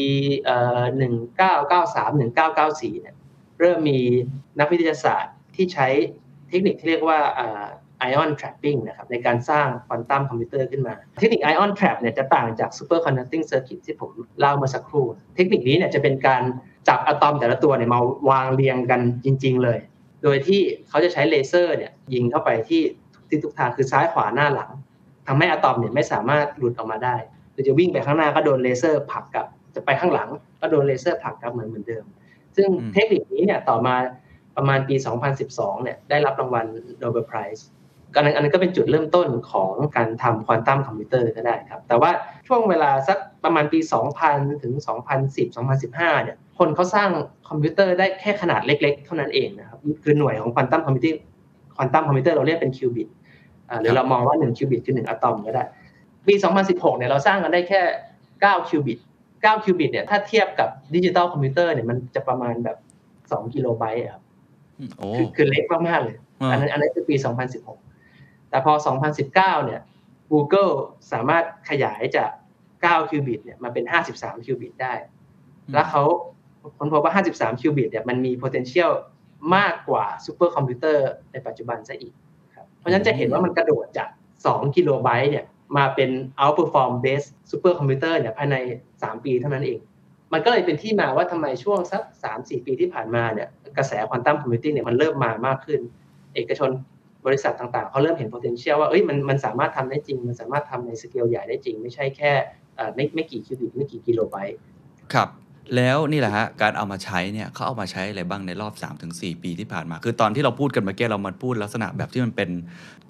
[0.97, 3.15] หนึ่งเก้าเก้าสามหนึ่งเก้าเก้าสี่เนี่ย
[3.59, 3.99] เริ่มมี
[4.59, 5.87] นักวิทยาศาสตร์ที่ใช้
[6.49, 7.19] เทคนิคที่เรียกว่า
[8.09, 16.43] ion trapping นะครับในการสร้างควอนตัมคอมพิวเตอร์ขึ้นมา เทคนิค ion trap เนี่ยจะต่างจาก superconducting circuit ที่ผมเล่าเมื่อสักครู่ เทคนิคนี้เนี่ยจะเป็นการ
[16.87, 19.79] จับอะตอมแต่ละตัวเนี่ยมาวางเรียงกันจริง ๆ เลย
[20.23, 22.81] โดยที่เขาจะใช้เลเซอร์เนี่ยยิงเข้าไปที่
[23.33, 24.71] ทิศทุกทางคือซ้ายขวาหน้าหลัง
[25.27, 27.15] ทำให้อะตอมเนี่ยไม่สามารถหลุดออกมาได้
[27.51, 30.29] หรือจะวิ่งไปข้างหน้าก็โดนเลเซอร์ผลักกลับ จะไปข้างหลัง
[30.61, 32.05] ก็โดนเลเซอร์ผลักกลับเหมือนเหมือนเดิม
[32.55, 33.95] ซึ่งเทคนิคนี้เนี่ยต่อมา
[34.57, 34.95] ประมาณปี
[35.39, 36.65] 2012 เนี่ยได้รับรางวัล
[36.99, 37.67] Nobel Prize
[38.15, 42.11] อันนั้นอันนั้นก็เป็นจุดเริ่มต้นของการทำควอนตัมคอมพิวเตอร์ก็ได้ครับ แต่ว่า
[42.47, 43.79] ช่วงเวลาสักประมาณปี
[44.21, 44.73] 2000 ถึง
[45.13, 47.09] 2010 2015 เนี่ย คนเขาสร้าง
[47.49, 51.19] คอมพิวเตอร์ได้แค่ขนาดเล็ก ๆ เท่านั้นเองนะครับ คือหน่วยของควอนตัมคอมพิวเตอร์
[51.75, 53.07] ควอนตัมคอมพิวเตอร์เราเรียกเป็นคิวบิต
[53.81, 55.63] หรือเรามองว่า1คิวบิตคือ1อะตอมก็ได้
[56.27, 56.33] ปี
[56.65, 57.81] 2016 เนี่ยเราสร้างกันได้แค่
[58.31, 58.99] 9 คิวบิต
[59.31, 62.77] 9 คิวบิตเนี่ยถ้าเทียบกับดิจิตอลคอมพิวเตอร์เนี่ยมันจะประมาณแบบ
[63.15, 64.23] 2 กิโลไบต์ครับ
[65.15, 66.17] คือคือเล็กมากๆเลย
[66.51, 67.15] อันนั้นอันนั้นคือปี
[67.81, 68.73] 2016 แต่พอ
[69.19, 69.81] 2019 เนี่ย
[70.31, 70.73] Google
[71.11, 72.29] สามารถขยายจาก
[72.71, 74.93] 9 คิวบิตเนี่ยมาเป็น 53 คิวบิตได้
[75.73, 76.03] แล้วเขา
[76.77, 78.91] ค้นพบว่า 53 คิวบิตเนี่ยมันมี potential
[79.55, 82.13] มากกว่าซูเปอร์คอมพิวเตอร์ในปัจจุบันซะอีก
[82.83, 84.09] เพราะฉะนั้นจะเห็นว่ามันกระโดดจาก
[84.43, 85.45] 2 กิโลไบต์เนี่ย
[85.77, 86.09] มาเป็น
[86.41, 88.55] outperform best supercomputer เนี่ยภายใน
[88.91, 89.79] 3 ปีเท่านั้นเอง
[90.33, 92.01] มันก็เลยเป็นที่มาว่าทำไมช่วงสัก
[92.33, 95.79] 3-4 ปีที่ผ่านมาเนี่ยกระแส quantum computing เนี่ยมันเริ่มมามากขึ้น
[96.35, 96.69] เอกชน
[97.25, 102.31] บริษัทต่างๆเขาเริ่มเห็น potential ว่าเอ้ยมันมันสามารถทำได้จริง มันสามารถทำในสเกลใหญ่ได้จริง ไม่ใช่แค่
[102.95, 104.57] ไม่ไม่กี่คิวบิตไม่กี่กิโลไบต์
[105.13, 105.29] ครับ
[105.75, 108.73] แล้วนี่แหละฮะการเอามาใช้เนี่ยเขาเอามาใช้อะไรบ้างในรอบ
[109.09, 112.49] 3-4 ปีที่ผ่านมา คือตอนที่เราพูดกันเมื่อกี้เรามาพูดลักษณะแบบที่มันเป็น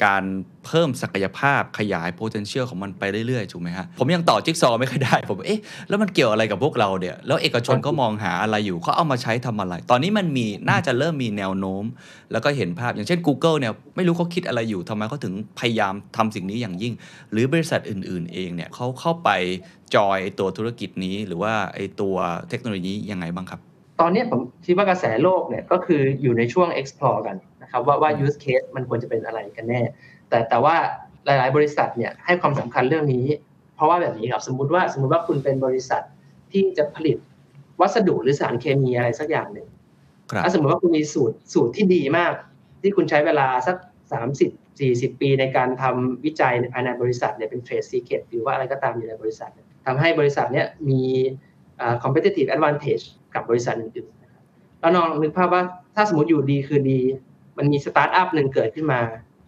[0.05, 0.23] การ
[0.65, 11.83] เพิ่มศักยภาพขยาย potential ของมันไปเรื่อยๆถูกไหมฮะผมยังต่อจิ๊กซอไม่ค่อยได้ผมเอ๊ะแล้วมันเกี่ยวอะไรกับพวกเราเนี่ยแล้วเอกชนก็มองหาอะไรอยู่เขาเอามาใช้ทำอะไร ตอนนี้มันมีน่าจะเริ่มมีแนวโน้ม
[12.31, 16.93] แล้วก็เห็นภาพอย่างเช่น Google เนี่ยไม่รู้เขาคิดอะไรอยู่ทำไมเขาถึงพยายามทำสิ่งนี้อย่างยิ่ง
[17.31, 19.29] หรือบริษัทอื่น ๆ เองเนี่ยเขาเข้าไป
[19.95, 22.15] จอยตัวธุรกิจนี้หรือว่าไอตัว
[22.49, 23.60] เทคโนโลยียังไงบ้างครับ
[24.01, 29.82] ตอนนี้ผมคิดว่ากระแสโลกเนี่ยก็คืออยู่ในช่วง explore กันนะครับว่าว่า use case มันควรจะเป็นอะไรกันแน่
[30.29, 30.75] แต่แต่ว่า
[31.25, 33.25] หลาย ๆ บริษัทเนี่ยให้ความสำคัญเรื่องนี้
[33.75, 36.01] เพราะว่าแบบนี้ครับสมมติว่าสมมติว่าคุณเป็นบริษัท
[36.51, 37.17] ที่จะผลิต
[37.82, 39.67] วัสดุหรือสารเคมีอะไรสักอย่างหนึ่ง
[40.43, 42.34] ถ้าสมมติว่าคุณมีสูตรสูตรที่ดีมาก
[42.82, 43.75] ที่คุณใช้เวลาสัก
[44.13, 49.51] สามสิบสี่สิบปีในการทำวิจัยภายในบริษัทเนี่ยเป็น trade secret หรือว่าอะไรก็ตามอยู่ในบริษัท
[49.85, 51.01] ทำให้บริษัทเนี้ยมี
[52.03, 53.03] competitive advantage
[53.35, 55.63] กับบริษัทอื่นๆแล้วลองนึกภาพว่า
[55.95, 56.99] ถ้าสมมติอยู่ดีคือดี
[57.57, 59.01] มันมีสตาร์ทอัพหนึ่งเกิดขึ้นมา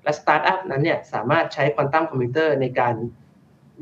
[0.04, 2.96] และสตาร์ทอัพนั้นเนี่ยสามารถใช้ควอนตัมคอมพิวเตอร์ในการ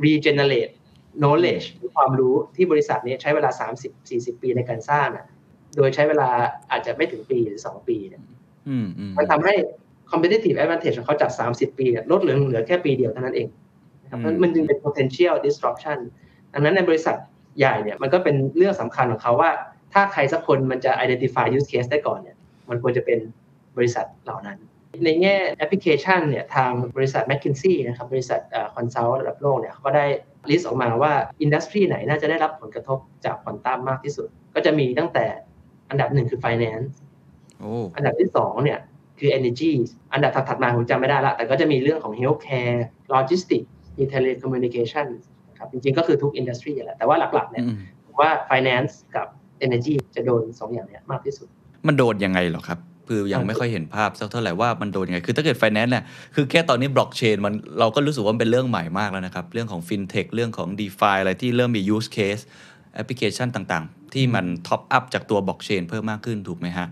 [0.04, 0.74] regenerate
[1.22, 3.50] knowledge ความรู้ที่บริษัทนี้ใช้เวลา
[3.98, 5.26] 30-40 ปีในการสร้างอะ
[5.76, 6.30] โดยใช้เวลา
[6.72, 8.22] อาจจะไม่ถึงปีหรือ 2 ปีเนี่ย
[9.18, 9.54] มันทำให้
[10.12, 13.48] competitive advantage ของเขาจาก 30 ปีลดเหลือเหลือแค่ปีเดียวเท่านั้นเอง
[14.44, 15.98] มันจึงเป็น potential disruption
[16.54, 17.16] ดังนั้นในบริษัท
[17.60, 19.52] ใหญ่เนี่ยมันก็เป็นเรื่องสำคัญของเขาว่า
[19.94, 22.38] ถ้าใครสักคนมันจะ identify use case ได้ก่อนเนี่ย
[22.70, 23.20] มันควรจะเป็น
[23.78, 24.58] บริษัทเหล่านั้น
[25.06, 28.40] ในแง่แอปพลิเคชันเนี่ยทางบริษัท McKinsey นะครับบริษัท
[28.76, 30.06] consult ระดับโลกเนี่ยเขาก็ได้
[30.50, 35.26] list ออกมาว่าindustry ไหนน่าจะได้รับผลกระทบจากควอนตัมมากที่สุด ก็จะมีตั้งแต่
[35.90, 36.88] อันดับหนึ่งคือ finance
[37.96, 38.80] อันดับที่สองเนี่ย
[39.20, 39.72] คือ energy
[40.14, 42.80] อันดับถัดๆมาผมจำไม่ได้ละ แต่ก็จะมีเรื่องของ healthcare
[43.14, 43.68] logistics
[44.14, 45.33] telecommunication ครับ
[45.74, 47.64] จริงๆ ก็คือทุก industry แหละแต่ว่าหลักๆเนี่ย
[48.06, 49.28] ผมว่า finance กับ
[49.66, 51.48] energy จะโดนสองอย่างเนี้ยมากที่สุด
[51.88, 56.04] มันโดนยังไงหรอครับคือยังไม่ค่อยเห็นภาพสักเท่าไหร่ว่ามันโดนยังไง คือถ้าเกิดไฟแนนซ์เนี่ย
[56.36, 62.44] คือแค่ตอนนี้บล็อกเชนมันเราก็รู้สึกว่าเป็นเรื่องใหม่มากแล้วนะครับ เรื่องของฟินเทคเรื่องของ d e f าอะไรที่เริ่มมี use case
[62.96, 66.88] แอปพลิเคชันต่างๆ ที่มัน top up จากตัวบล็อกเชนเพิ่มมากขึ้นถูกไหมฮะ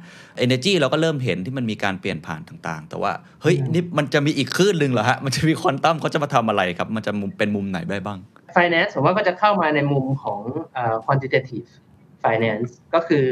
[0.46, 8.20] Energy เราก็เริ่มเห็นที่มันมีการเปลี่ยนผ่านต่างๆ แต่ว่า เฮ้ย นี่มันจะมีอีกคลื่นหนึ่งเหรอฮะ มันจะมีควอนตัมเขาจะมาทำอะไรครับ มันจะเป็นมุมไหนได้บ้าง
[8.56, 10.40] Finance ผมว่าก็จะเข้ามาในมุมของ
[11.06, 11.68] quantitative
[12.24, 13.26] finance ก็คือ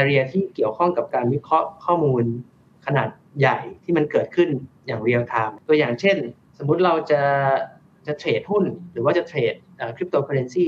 [0.00, 2.24] area ที่เกี่ยวข้องกับการวิเคราะห์ข้อมูล
[2.86, 3.08] ขนาด
[3.40, 4.48] ใหญ่ที่มันเกิดขึ้น
[4.86, 6.16] อย่าง real time ตัวอย่างเช่น
[6.58, 7.22] สมมุติเราจะ
[8.06, 9.54] จะเทรดหุ้น หรือว่าจะเทรด
[9.96, 10.66] คริปโตเคอเรนซี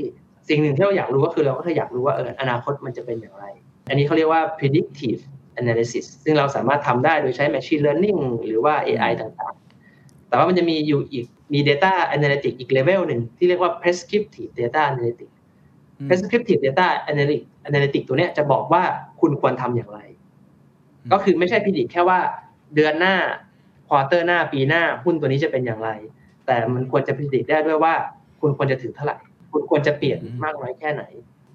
[0.49, 3.45] สิ่งหนึ่งที่เราอยากรู้ก็คือเราก็อยากรู้ว่าเอออนาคตมันจะเป็นอย่างไร
[3.89, 5.21] อันนี้เขาเรียกว่า predictive
[5.61, 15.35] analysis ซึ่งเราสามารถทำได้โดยใช้ machine learning หรือว่า AI ต่างๆ แต่ว่ามันจะมีอยู่อีก มี data analytics อีกเลเวลหนึ่งที่เรียกว่า prescriptive data analytics
[16.09, 18.83] prescriptive data analytics analytics ตัวเนี้ยจะบอกว่า
[19.21, 20.01] คุณควรทำอย่างไร
[21.13, 22.19] ก็คือไม่ใช่ predict แค่ว่า
[22.75, 23.17] เดือนหน้า
[23.89, 25.91] quarter หน้าปีหน้าหุ้นตัวนี้จะเป็นอย่างไร
[26.47, 27.95] แต่มันควรจะ predict ได้ด้วยว่า
[28.41, 29.17] คุณควรจะถือเท่าไหร่
[29.53, 31.03] คุณควรจะเปลี่ยนมากน้อยแค่ไหน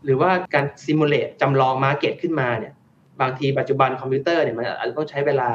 [0.04, 2.73] หรือว่าการ simulate จำลอง market ขึ้นมาเนี่ย
[3.21, 5.49] บางทีปัจจุบันคอมพิวเตอร์เนี่ยมันอาจจะต้องใช้เวลา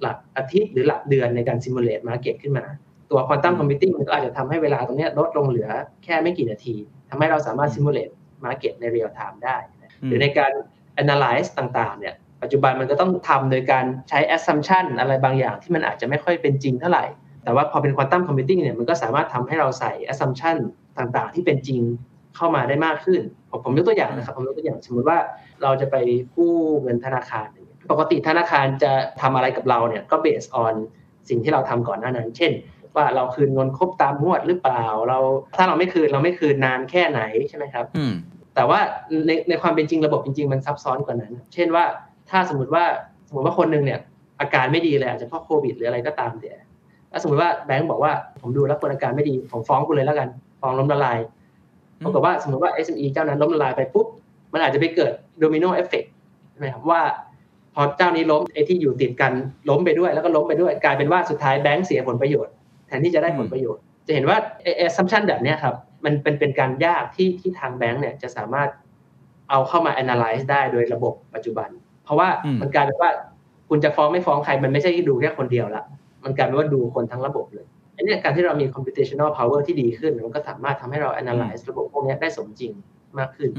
[0.00, 2.64] หลักอาทิตย์หรือหลักเดือนในการ simulate market ขึ้นมา
[3.12, 5.68] ตัว quantum computing มันก็อาจจะทำให้เวลาตรงนี้ลดลงเหลือ
[6.04, 6.74] แค่ไม่กี่นาที
[7.10, 8.10] ทำให้เราสามารถ simulate
[8.44, 9.56] market ใน real time ได้
[10.06, 10.52] หรือในการ
[11.02, 17.04] analyze ต่างๆเนี่ยปัจจุบันมันก็ต้องทำโดยการใช้ assumption อะไรบางอย่างที่มันอาจจะไม่ค่อยเป็นจริงเท่าไหร่
[17.44, 20.56] แต่ว่าพอเป็น quantum computing เนี่ยมันก็สามารถทำให้เราใส่ assumption
[20.98, 21.80] ต่างๆ ที่เป็นจริง
[22.36, 23.20] เข้ามาได้มากขึ้น
[23.64, 25.18] ผมยกตัวอย่างนะครับผมยกตัวอย่างสมมติว่า
[25.62, 25.96] เราจะไป
[26.36, 27.48] กู้เงินธนาคาร
[27.90, 30.74] ปกติธนาคารจะทำอะไรกับเราเนี่ยก็ based on
[31.28, 32.52] สิ่งที่เราทำก่อนหน้านั้น เช่น
[32.96, 35.18] ว่าเราคืนเงินครบตามงวดหรือเปล่า เรา
[35.56, 37.86] ถ้าเราไม่คืนเราไม่คืนนานแค่ไหนใช่ไหมครับ
[38.54, 38.80] แต่ว่า
[39.26, 41.84] ในในความเป็นจริงระบบจริง ๆ มันซับซ้อนกว่านั้น เช่นว่า
[42.30, 42.84] ถ้าสมมติว่า
[43.28, 44.00] สมมติว่าคนหนึ่งเนี่ย
[44.40, 46.58] อาการไม่ดีเลยอาจจะเพราะโควิดหรืออะไรก็ตามเดี๋ยว
[47.10, 50.28] ถ้าสมมติว่าแบงก์บอกว่าผมดูแล้วคนอาการไม่ดีผมฟ้องคุณเลยแล้วกัน
[50.60, 51.18] ฟ้องล้มละลาย
[52.04, 54.06] ปรากฏว่าสมมติว่า SME เจ้านั้นล้มละลายไปปุ๊บ
[54.52, 56.04] มันอาจจะไปเกิด domino effect
[56.50, 57.00] ใช่ไหมครับว่า
[57.74, 59.32] พอเจ้านี้ล้มไอ้ที่อยู่ติดกัน
[59.68, 65.74] ล้มไปด้วยแล้วก็ล้มไปด้วยกลายเป็นว่าสุดท้ายแบงก์เสียผลประโยชน์แทนที่จะได้ผลประโยชน์ จะเห็นว่า assumption แบบนี้ครับ
[66.04, 68.68] มันเป็นเป็นการยากที่ที่ทางแบงก์เนี่ยจะสามารถ
[69.50, 71.68] เอาเข้ามา analyze ได้โดยระบบปัจจุบัน
[72.04, 72.28] เพราะว่า
[72.60, 73.10] มันกลายเป็นว่า
[73.68, 75.84] คุณจะฟ้องไม่ฟ้องใคร มันไม่ใช่ดูแค่คนเดียวละ
[76.24, 82.72] มันกลายเป็นว่าดูคนทั้งระบบเลยอันนี้การที่เรามี computational power ที่ดีขึ้น มันก็สามารถทำให้เรา analyze ระบบพวกนี้ได้สมจริง
[83.18, 83.50] มากขึ้น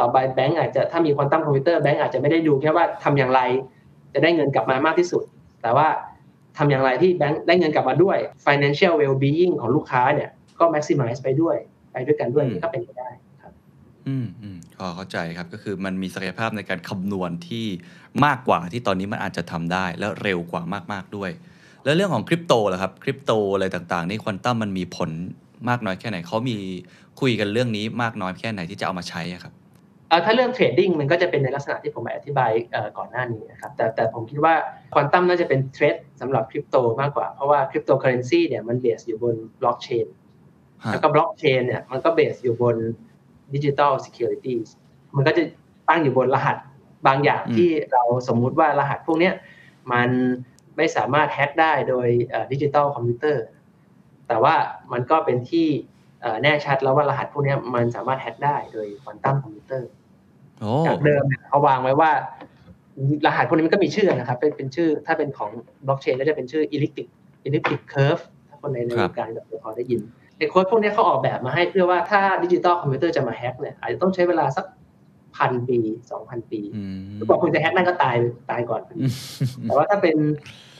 [0.00, 3.40] ต่อไปแบงก์อาจจะถ้ามีควอนตัมคอมพิวเตอร์แบงก์อาจจะไม่ได้ดูแค่ว่าทำอย่างไร
[4.14, 5.22] จะได้เงินกลับมามากที่สุด
[5.62, 5.88] แต่ว่า
[6.58, 8.16] ทำอย่างไรที่แบงค์ได้เงินกลับมาด้วย
[8.46, 11.56] financial well-being ของลูกค้าเนี่ยก็ maximize ไปด้วย
[11.92, 13.08] ไปด้วยกันด้วยอืมนี่ก็เป็นไปได้
[13.42, 13.52] ครับ
[14.08, 17.66] อืมอืมพอเข้าใจครับก็คือมันมีศักยภาพในการคำนวณที่
[18.24, 21.30] มากกว่าที่ตอนนี้มันอาจจะทำได้ แล้วเร็วกว่ามาก ๆ ด้วย
[21.84, 25.10] แล้วเรื่องของคริปโตล่ะครับคริปโตอะไรต่างๆ นี่ควอนตัมมันมีผล
[25.68, 26.56] มากน้อยแค่ไหนเขามี
[27.20, 29.57] คุยกันเรื่องนี้มากน้อยแค่ไหนที่จะเอามาใช้อะครับเอ่อ
[30.24, 34.54] ถ้าเรื่อง trading มันก็จะเป็นในลักษณะที่ผมอธิบายเอ่อก่อนหน้านี้นะครับแต่แต่ผมคิดว่า
[34.94, 40.06] ควอนตัมน่าจะเป็น threat สำหรับคริปโตมากกว่า เพราะว่าคริปโตเคอเรนซีเนี่ยมัน base อยู่บนบล็อกเชน
[40.84, 42.76] ฮะแล้วก็บล็อกเชนเนี่ยมันก็เบสอยู่บน
[43.54, 44.68] ดิจิทัล securities
[45.16, 45.42] มันก็จะ
[45.88, 46.56] ตั้งอยู่บนรหัส
[47.06, 49.34] บางอย่างอืมที่เราสมมุติว่ารหัสพวกเนี้ย
[49.92, 50.10] มัน
[50.76, 52.08] ไม่สามารถแฮ็กได้โดย
[52.52, 53.44] ดิจิทัลคอมพิวเตอร์
[54.28, 54.54] แต่ว่า
[54.92, 55.68] มันก็เป็นที่
[56.20, 59.97] เอ่อแน่ชัดแล้วว่ารหัสพวกเนี้ยมันสามารถแฮ็กได้โดยควอนตัมคอมพิวเตอร์โอ้
[60.86, 62.10] จากเดิมเนี่ยเขาวางไว้ว่า
[63.26, 65.50] รหัสพวกนี้มันก็มีชื่อนะครับ เป็นเป็นชื่อถ้าเป็นของ
[65.86, 67.06] บล็อกเชนก็จะเป็นชื่อ elliptic
[67.46, 70.00] elliptic curve ถ้าคนในในวงการแบบพอได้ยิน
[70.38, 74.64] ไอ้โค้ดพวกนี้เขาออกแบบมาให้เพื่อว่าถ้าดิจิตอลคอมพิวเตอร์จะมาแฮ็กเนี่ยอาจจะต้องใช้เวลาสัก
[75.36, 75.78] พันปี
[76.10, 78.16] สองพันปีอืมถ้าบอกคุณจะแฮ็กนั่นก็ตาย
[78.50, 78.82] ตายก่อน
[79.62, 80.16] แต่ว่าถ้าเป็น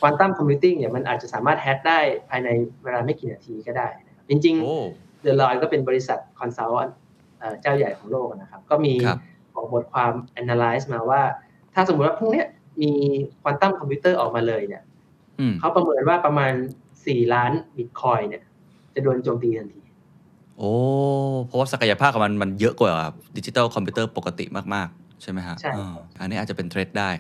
[0.01, 2.49] ควอนตัมคอมพิวติ้งเนี่ยมันอาจจะสามารถแฮ็กได้ภายใน
[2.85, 6.95] เวลาไม่กี่นาทีก็ได้นะครับจริงโอ้ๆ Deloitte ก็เป็นบริษัท consult
[7.61, 8.95] เจ้าใหญ่ของโลกนะครับ ก็มี
[9.59, 11.23] ครับออกบทความ analyze มาว่า
[11.75, 12.47] ถ้าสมมติว่าพรุ่งเนี้ย
[12.83, 12.93] มี
[13.43, 14.83] ควอนตัมคอมพิวเตอร์ออกมาเลยเนี่ย
[15.41, 16.53] อืมเขาประเมินว่าประมาณ
[16.95, 18.43] 4ล้านบิตคอยน์เนี่ย
[18.95, 19.83] จะโดนโจมตีทันที
[20.59, 20.73] โอ้
[21.47, 22.93] เพราะว่าศักยภาพของมันมันเยอะกว่า
[23.37, 24.45] ดิจิตอลคอมพิวเตอร์ปกติ
[24.75, 27.11] มาก ๆ ใช่ไหมฮะใช่อ่าอันนี้อาจจะเป็น threat ได้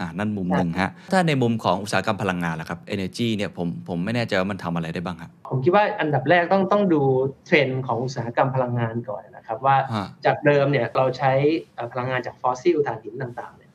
[0.00, 7.00] อ่านั่นมุมหนึ่งฮะ ถ้าในมุมของอุตสาหกรรมพลังงานล่ะครับ Energy เนี่ยผมผมไม่แน่ใจว่ามันทำอะไรได้บ้างครับผมคิดว่าอันดับแรกต้องต้องดู
[7.46, 11.32] เทรนด์ของอุตสาหกรรมพลังงานก่อน นะครับว่าฮะจากเดิมเนี่ยเราใช้
[11.74, 13.72] เอ่อพลังงานจากฟอสซิลถ่านหินต่างๆเนี่ย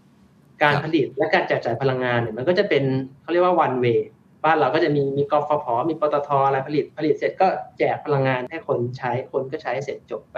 [0.62, 2.84] การครับผลิตและการแจกจ่ายพลังงานเนี่ยมันก็จะเป็น
[3.22, 4.00] เขาเรียกว่า one way
[4.46, 10.38] บ้านเราก็จะมีมีกฟผมีปตทอะไรผลิตผลิตเสร็จก็แจกพลังงานให้คนใช้คนก็ใช้เสร็จจบไป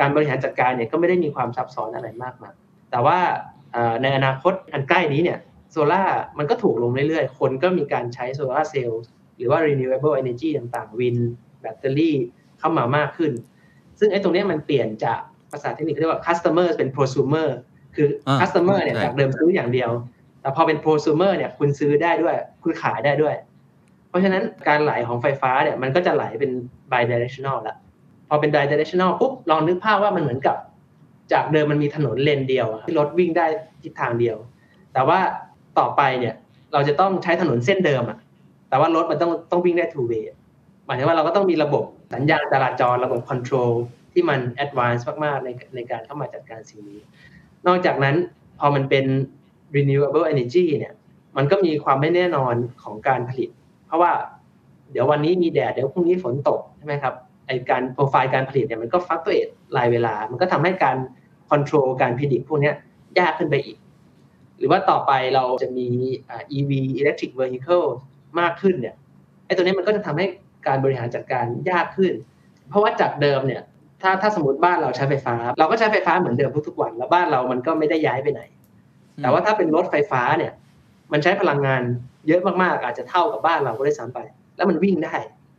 [0.00, 2.54] การบริหารจัดการเนี่ยก็ไม่ได้มีความซับซ้อนอะไรมากมาย
[2.90, 3.18] แต่ว่า
[3.72, 5.38] เอ่อในอนาคตอันใกล้นี้เนี่ย
[5.72, 6.02] โซล่า
[6.38, 9.02] มันก็ถูกลงเรื่อยๆ คนก็มีการใช้โซลาร์เซลล์
[9.36, 11.16] หรือว่า renewable energy ต่างๆ วิน
[11.60, 12.16] แบตเตอรี่
[12.58, 13.32] เข้ามามากขึ้น
[14.00, 15.20] ซึ่งไอ้ตรงเนี้ยมันเปลี่ยนจาก
[15.52, 17.48] ภาษาเทคนิคเรียกว่า customer เป็น prosumer
[17.96, 19.90] คืออา customer เนี่ยใช่จากเดิมซื้ออย่างเดียว
[20.40, 23.34] แต่พอเป็น prosumer เนี่ยคุณซื้อได้ด้วย คุณขายได้ด้วย
[24.08, 26.50] เพราะฉะนั้นการไหลของไฟฟ้าเนี่ยมันก็จะไหลเป็น
[26.92, 27.76] bidirectional ละ
[28.28, 30.56] พอเป็น bidirectional ปุ๊บลองนึกภาพว่ามันเหมือนกับ
[31.32, 33.46] จากเดิมมันมีถนนเลนเดียวอะที่รถวิ่งได้
[33.82, 34.36] ทิศทางเดียว
[34.92, 35.18] แต่ว่า
[35.78, 36.34] ต่อไปเนี่ย
[36.72, 38.18] เราจะต้องใช้ถนนเส้นเดิมอะ
[38.68, 40.24] แต่ว่ารถมันต้องต้องวิ่งได้ two way
[40.86, 41.84] หมายถึงว่าเราก็ต้องมีระบบ
[42.14, 43.72] สัญญาณจราจรระบบ control
[44.12, 47.00] ที่มัน advance มาก ๆ ในในการเข้ามาจัดการสิ่งนี้
[47.66, 48.16] นอกจากนั้น
[48.58, 49.04] พอมันเป็น
[49.76, 50.94] renewable energy เนี่ย
[51.36, 53.50] มันก็มีความไม่แน่นอนของการผลิต
[53.86, 54.12] เพราะว่า
[54.92, 57.14] เดี๋ยววันนี้มีแดด เดี๋ยวพรุ่งนี้ฝนตกใช่ไหมครับ
[57.46, 59.38] ไอการโปรไฟล์การผลิตเนี่ยมันก็ฟักตัวเอ
[59.76, 60.96] รายเวลา มันก็ทำให้การ
[61.50, 62.72] control การผลิตพวกนี้
[63.18, 63.78] ยากขึ้นไปอีก
[64.58, 65.88] หรือว่าต่อไปเราจะมี
[66.28, 66.70] อ่า EV
[67.00, 67.86] electric vehicle
[68.40, 68.94] มากขึ้นเนี่ย
[69.46, 70.26] ไอตัวนี้มันก็จะทำให้
[70.66, 72.12] การบริหารจัดการยากขึ้น
[72.68, 73.62] เพราะว่าจากเดิมเนี่ย
[74.02, 78.42] ถ้าถ้าสมมติบ้านเราใช้ไฟฟ้า เราก็ใช้ไฟฟ้าเหมือนเดิมทุกๆวัน แล้วบ้านเรามันก็ไม่ได้ย้ายไปไหน
[79.22, 80.52] แต่ว่าถ้าเป็นรถไฟฟ้าเนี่ย
[81.12, 81.82] มันใช้พลังงาน
[82.28, 84.18] เยอะมากๆ อาจจะเท่ากับบ้านเราก็ได้ซ้ำไป
[84.56, 85.16] แล้วมันวิ่งได้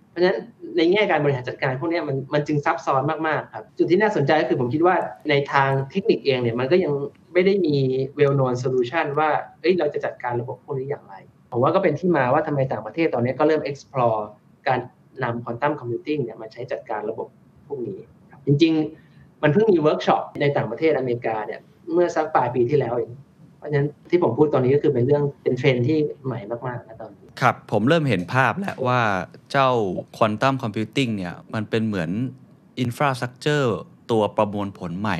[0.09, 0.37] เพราะฉะนั้น
[0.77, 4.95] ในแง่การบริหารจัดการพวกเนี้ยมันมันจึงซับซ้อนมากๆครับจุดที่น่าสนใจก็คือผมคิดว่า
[5.29, 6.93] ในทางเทคนิคเองเนี่ยมันก็ยัง
[7.33, 7.75] ไม่ได้มี
[8.19, 9.29] well known solution ว่า
[9.61, 11.13] เอ้ยเราจะจัดการระบบพวกนี้อย่างไร
[11.51, 14.21] ผมว่าก็เป็นที่มาว่าทำไมต่างประเทศตอนนี้ก็เริ่ม explore
[14.67, 14.79] การ
[15.23, 17.27] นำ quantum computing เนี่ยมาใช้จัดการระบบ
[17.67, 17.99] พวกนี้
[18.31, 18.73] ครับจริง
[19.07, 21.59] ๆ มันเพิ่งมีเวิร์กช็อปในต่างประเทศอเมริกาเนี่ย
[21.93, 23.11] เมื่อสักปลายปีที่แล้วเอง
[23.57, 29.01] เพราะฉะนั้นที่ผมพูดตอนนี้ก็คือเป็นเรื่องเป็นเทรนที่ใหม่มากๆนะตอนนี้ครับ ผมเริ่มเห็นภาพแล้วว่า
[29.51, 29.69] เจ้า
[30.17, 32.09] quantum computing เนี่ยมันเป็นเหมือน
[32.79, 33.75] infrastructure
[34.11, 35.17] ตัวประมวลผลใหม่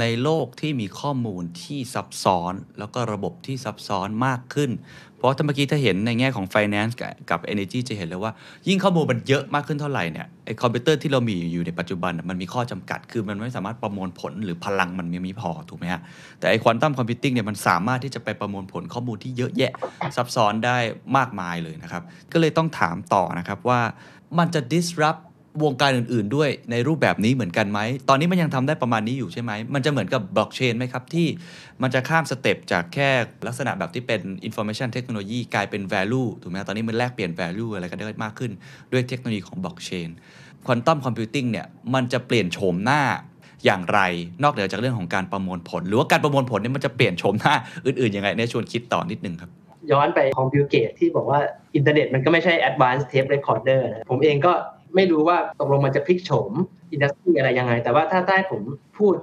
[0.00, 4.70] ในโลกที่มีข้อมูลที่ซับซ้อน แล้วก็ระบบที่ซับซ้อนมากขึ้น
[5.16, 6.92] เพราะถ้าเมื่อกี้ถ้าเห็นในแง่ของ Finance
[7.30, 8.32] กับ Energy จะเห็นเลยว่า
[8.68, 16.00] ยิ่งข้อมูลมันเยอะมากขึ้นเท่าไหร่เนี่ยไอคอมพิวเตอร์ที่เรามีอยู่ในปัจจุบันมันมีข้อจำกัด คือมันไม่สามารถประมวลผลหรือพลังมันไม่มีพอถูกไหมฮะ
[16.38, 19.72] แต่ไอ quantum computing เนี่ยมันสามารถที่จะไปประมวลผลข้อมูลที่เยอะแยะ
[20.16, 20.78] ซับซ้อนได้
[21.16, 23.80] มากมายเลยนะครับก็เลยต้องถามต่อนะครับว่า
[24.38, 25.22] มันจะ disrupt
[25.64, 31.26] วงการอื่น ๆ ด้วยในรูปแบบนี้เหมือนกันไหม ตอนนี้มันยังทำได้ประมาณนี้อยู่ใช่ไหม มันจะเหมือนกับบล็อกเชนไหมครับ ที่
[31.82, 33.08] มันจะข้าม step จากแค่
[33.46, 38.52] ลักษณะแบบที่เป็น information technology กลายเป็น value ถูกไหมตอนนี้มันแลกเปลี่ยน value อะไรกันได้มากขึ้น
[38.92, 40.08] ด้วยเทคโนโลยีของบล็อกเชน
[40.66, 43.02] quantum computing เนี่ยมันจะเปลี่ยนโฉมหน้า
[43.64, 44.00] อย่างไร
[44.42, 47.54] นอกเหนือจากเรื่องของการประมวลผล หรือว่าการประมวลผลเนี่ยมันจะเปลี่ยนโฉมหน้า
[47.86, 49.50] อื่นๆยังไงในยชวนคิดต่อนิดนึงครับ
[49.92, 51.40] ย้อนไปของ Bill Gates ที่บอกว่า
[51.74, 54.52] อินเทอร์เน็ตมันก็ไม่ใช่ advanced tape recorder นะผมเองก็
[54.94, 56.52] ไม่รู้ว่าตกลงมันจะพลิกโฉม
[56.92, 58.60] industry อะไรยังไง แต่ว่าถ้าได้ผม
[58.98, 59.14] พูด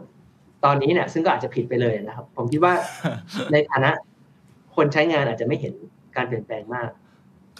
[0.65, 2.73] ตอนนี้เนี่ยซึ่งก็อาจจะผิดไปเลยนะครับ ผมคิดว่า
[3.51, 3.91] ในฐานะ
[4.75, 5.73] คนใช้งานอาจจะไม่เห็น
[6.15, 6.89] การเปลี่ยนแปลงมาก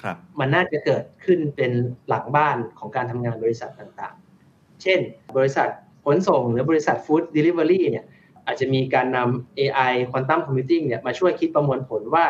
[0.02, 1.72] ครับ มันน่าจะเกิดขึ้นเป็น
[2.08, 5.00] หลังบ้านของการทำงานบริษัทต่างๆ เช่น
[5.38, 5.70] บริษัท
[6.06, 8.06] ขนส่ง หรือบริษัทฟู้ดเดลิเวอรี่เนี่ย
[8.46, 12.26] อาจจะมีการนำ AI Quantum Computing เนี่ยมาช่วยคิดประมวลผลว่า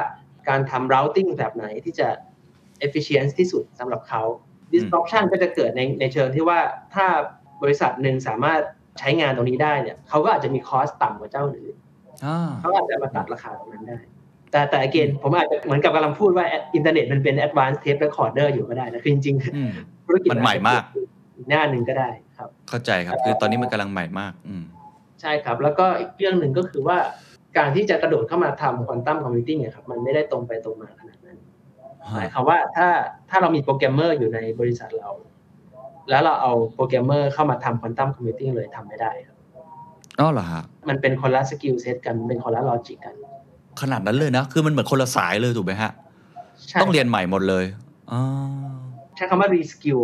[0.50, 2.08] การทำ routing แบบไหนที่จะ
[2.86, 4.24] efficient ที่สุดสำหรับเขา
[4.73, 6.60] disruption ก็จะเกิดในในเชิงที่ว่า
[6.93, 7.06] ถ้า
[7.63, 8.62] บริษัทหนึ่งสามารถ
[8.99, 11.75] ใช้งานตรงนี้ได้เนี่ยเขาก็อาจจะมี cost ต่ำกว่าเจ้าอื่น
[12.25, 13.97] อ่าเขาอาจจะมาตัดราคาตรงนั้นได้
[14.51, 20.84] แต่แต่ again ผมอาจจะเหมือนกับกำลังพูดว่าอินเทอร์เน็ตมันเป็น advanced tape recorder อยู่ก็ได้นะคือจริงอืมๆธุรกิจมันใหม่มาก
[21.36, 24.63] อีกหน้าหนึ่งก็ได้ครับ เข้าใจครับ คือตอนนี้มันกำลังใหม่มาก อืม
[25.21, 26.97] ใช่ครับ แล้วก็อีกเรื่องหนึ่งก็คือว่า
[27.58, 31.25] การที่จะกระโดดเข้ามาทำ quantum computing เนี่ยครับมันไม่ได้ตรงไปตรงมาขนาดนั้น
[32.13, 32.88] หมายความว่าถ้า
[33.30, 35.10] ถ้าเรามีโปรแกรมเมอร์อยู่ในบริษัทเรา
[36.10, 39.38] แล้วเราเอาโปรแกรมเมอร์เข้ามาทำ quantum computing เลยทำไม่ได้ครับ
[40.20, 43.15] อ๋อเหรอฮะมันเป็นคนละ skill set กันเป็นคนละ logic กัน
[43.82, 45.91] ขนาดนั้นเลยนะ คือมันเหมือนคนละสายเลยถูกไหมฮะ
[46.68, 47.65] ใช่ต้องเรียนใหม่หมดเลย
[48.12, 48.22] อ๋อ
[49.15, 50.00] ใช้คำว่า reskill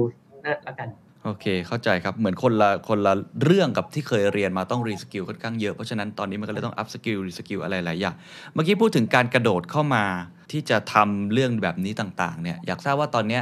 [0.45, 0.89] นะละกัน
[1.25, 8.15] โอเค เข้าใจครับ เหมือนคนละคนละเรื่องกับที่เคยเรียนมาต้อง reskill ค่อนข้างเยอะ เพราะฉะนั้นตอนนี้มันก็เลยต้อง upskill reskill อะไรหลายอย่าง
[8.53, 10.05] เมื่อกี้พูดถึงการกระโดดเข้ามา
[10.51, 13.39] ที่จะทำเรื่องแบบนี้ต่างๆเนี่ย อยากทราบว่าตอนนี้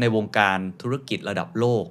[0.00, 1.86] ในวงการธุรกิจระดับโลก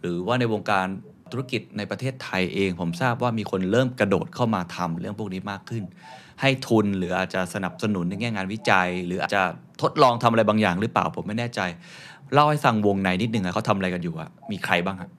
[0.00, 0.86] หรือว่าในวงการ
[1.32, 5.84] ธุรกิจในประเทศไทยเอง ผมทราบว่ามีคนเริ่มกระโดดเข้ามาทำเรื่องพวกนี้มากขึ้น
[6.40, 9.42] ให้ทุนหรืออาจจะสนับสนุนในแง่งานวิจัย หรืออาจจะ
[9.82, 11.60] ทดลองทำอะไรบางอย่างหรือเปล่าผมไม่แน่ใจ
[12.34, 15.10] เล่าให้ฟังวงในนิดนึงอะเขาทำอะไรกันอยู่อะมีใครบ้างอะ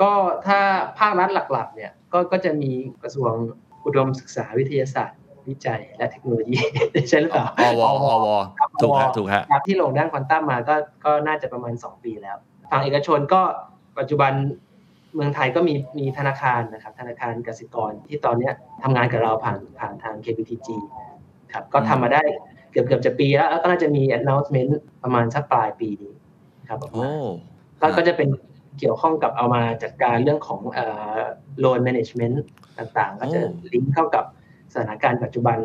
[0.00, 0.10] ก็
[0.46, 0.58] ถ้า
[0.98, 2.70] ภาครัฐหลักๆ เนี่ยก็ก็จะมี
[3.02, 3.32] กระทรวง
[3.84, 6.58] อุดมศึกษาวิทยาศาสตร์ วิจัยและเทคโนโลยี
[7.08, 8.26] ใช่หรือเปล่าอวอว
[8.80, 12.36] ถูกฮะถูกฮะครับที่ลงด้านควอนตัมมาก็ก็น่าจะประมาณ 2 ปีแล้ว
[12.70, 13.40] ฝั่งเอกชนก็
[13.98, 14.32] ปัจจุบัน
[15.14, 20.68] เมืองไทยก็มีมีธนาคารนะครับธนาคารกสิกรที่ตอนเนี้ยทำงานกับเราผ่านผ่านทาง KBTG
[21.52, 22.22] ครับก็ทำมาได้
[22.72, 26.13] เกือบเกือบจะปีแล้วแล้วก็น่าจะมี announcement ประมาณสักปลายปีนี้
[26.68, 27.08] ครับออกโอ้
[27.80, 28.28] มาก็ก็จะเป็น
[28.78, 30.84] เกี่ยวข้องกับเอามาจัดการเรื่องของเอ่
[31.16, 31.20] อ
[31.62, 32.36] loan management
[32.78, 33.40] ต่างๆ ก็จะ
[33.72, 34.24] ลิงก์เข้ากับ
[34.72, 35.58] สถานการณ์ปัจจุบัน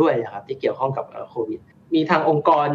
[0.00, 1.60] ด้วยนะครับที่เกี่ยวข้องกับเอ่อโควิด
[1.94, 2.68] มีทางองค์กร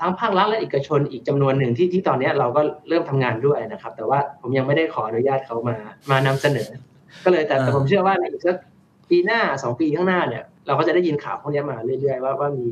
[0.00, 5.76] ทั้งภาครัฐและเอกชนอีกจำนวนหนึ่งที่ที่ตอนเนี้ยเราก็เริ่มทำงานด้วยนะครับ แต่ว่าผมยังไม่ได้ขออนุญาตเขามา
[6.10, 6.68] มานำเสนอ
[7.24, 8.56] ก็เลยแต่แต่ผมเชื่อว่าในอีกสัก
[9.10, 12.66] ปีหน้าสองปีข้างหน้าเนี่ย เราก็จะได้ยินข่าวพวกนี้มาเรื่อยๆว่าว่ามี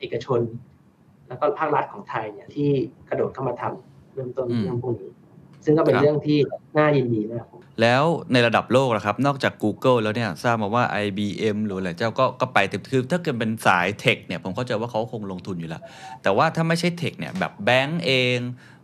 [0.00, 0.40] เอกชน
[1.28, 2.70] แล้วก็ภาครัฐของไทยเนี่ยที่
[3.08, 5.10] กระโดดเข้ามาทำเริ่มต้นอืมเรื่องพวกนี้
[5.64, 6.38] ซึ่งก็เป็นครับเรื่องที่
[6.78, 15.82] น่ายินดีนะครับผมแล้วในระดับโลกนะครับ นอกจาก Google แล้วเนี่ยทราบมาว่า IBM หรืออะไรเจ้าก็ก็ไปเต็มคือถ้าเกิดเป็นสาย tech เนี่ยผมเข้าใจว่าเขาคงลงทุนอยู่แล้ว
[16.22, 18.38] แต่ว่าถ้าไม่ใช่ tech เนี่ยแบบแบงก์เอง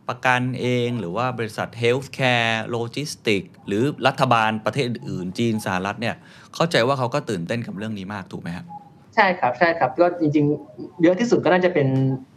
[0.08, 6.16] ประกันเองหรือว่าบริษัท healthcare โลจิสติกหรือรัฐบาลประเทศอื่นๆจีนสหรัฐเนี่ย
[6.54, 8.66] เข้าใจว่าเขาก็ตื่นเต้นกับเรื่องนี้มากถูกไหมครับ
[9.14, 11.88] ใช่ครับใช่ครับก็จริงๆ เยอะที่สุดก็น่าจะเป็น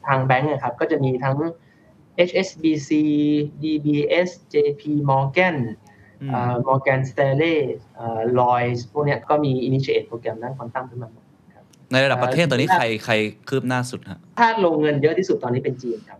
[0.07, 1.37] ทางแบงก์นะครับก็จะมีทั้ง
[2.29, 2.89] HSBC
[3.63, 5.57] DBS JP Morgan
[6.21, 7.59] อืมอ่า Morgan Stanley
[7.97, 11.23] อ่า Lloyds พวกเนี้ยก็มี initiate โปรแกรมด้านควอนตัมขึ้นมาหมด
[11.55, 13.13] ครับในระดับประเทศตอนนี้ใครใคร
[13.49, 16.19] คืบหน้าสุดฮะถ้าลงเงินเยอะที่สุดตอนนี้เป็นจีนครับ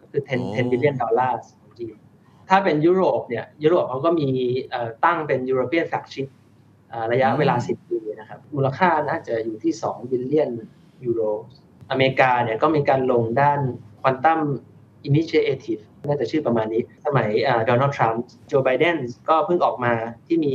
[0.00, 1.94] ก็คือโอ้10 10 billion dollars ของจีน
[2.48, 4.28] ถ้าเป็นยุโรปเนี่ยยุโรปเขาก็มี
[4.70, 6.28] เอ่อตั้งเป็น European flagship
[6.92, 7.89] อ่าระยะเวลา 10ปี
[8.20, 10.50] นะครับ มูลค่าน่าจะอยู่ที่2 billion
[11.04, 11.22] ยูโร
[11.90, 13.60] อเมริกาเนี่ยก็มีการลงด้าน
[14.02, 14.40] Quantum
[15.08, 17.28] Initiative น่าจะชื่อประมาณนี้ สมัย
[17.66, 18.96] โดนัลด์ทรัมป์โจไบเดน
[19.28, 19.92] ก็เพิ่งออกมา
[20.26, 20.52] ที่มี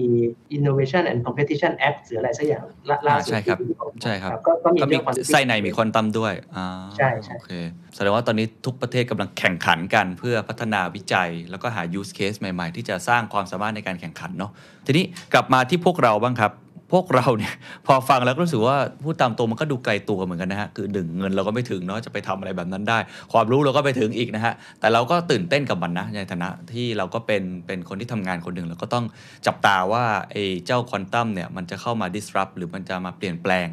[0.57, 6.65] Innovation and Competition Act หรืออะไรสักอย่างล่าล่าสุดใช่ครับที่เพิ่งออกมาใช่ครับก็ก็มีก็มีเรื่อง quantum ไส้ในมีควอนตัมด้วยอ่า
[6.97, 7.53] ใช่ใช่โอเค
[7.95, 14.51] แสดงว่าตอนนี้ทุกประเทศกำลังแข่งขันกันเพื่อพัฒนาวิจัย แล้วก็หา use case ใหม่ ๆ ที่จะสร้างความสามารถในการแข่งขันเนาะ
[14.85, 16.51] ทีนี้กลับมาที่พวกเราบ้างครับ
[16.91, 17.53] พวกเราเนี่ย
[17.87, 22.99] พอฟังแล้วก็รู้สึกว่าพูดตามตรงมันก็ดูไกลตัวเหมือนกันนะฮะคือหนึ่งเงินเราก็ไม่ถึงเนาะจะไปทำอะไรแบบนั้นได้
[23.33, 29.05] ความรู้เราก็ไปถึงอีกนะฮะแต่เราก็ตื่นเต้นกับมันนะในฐานะที่เราก็เป็นเป็นคนที่ทำงานคนหนึ่งเราก็ต้อง
[29.47, 33.67] จับตาว่าไอ้เจ้าควอนตัมเนี่ยมันจะเข้ามา disrupt หรือมันจะมาเปลี่ยนแปลง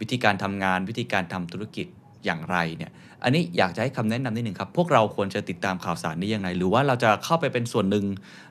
[0.00, 1.86] วิธีการทำงานวิธีการทำธุรกิจ
[2.24, 2.90] อย่างไรเนี่ย
[3.24, 8.04] อันนี้อยากจะให้คำแนะนำนิดหนึ่งครับ พวกเราควรจะติดตามข่าวสารนี้ยังไง หรือว่าเราจะเข้าไปเป็นส่วนหนึ่ง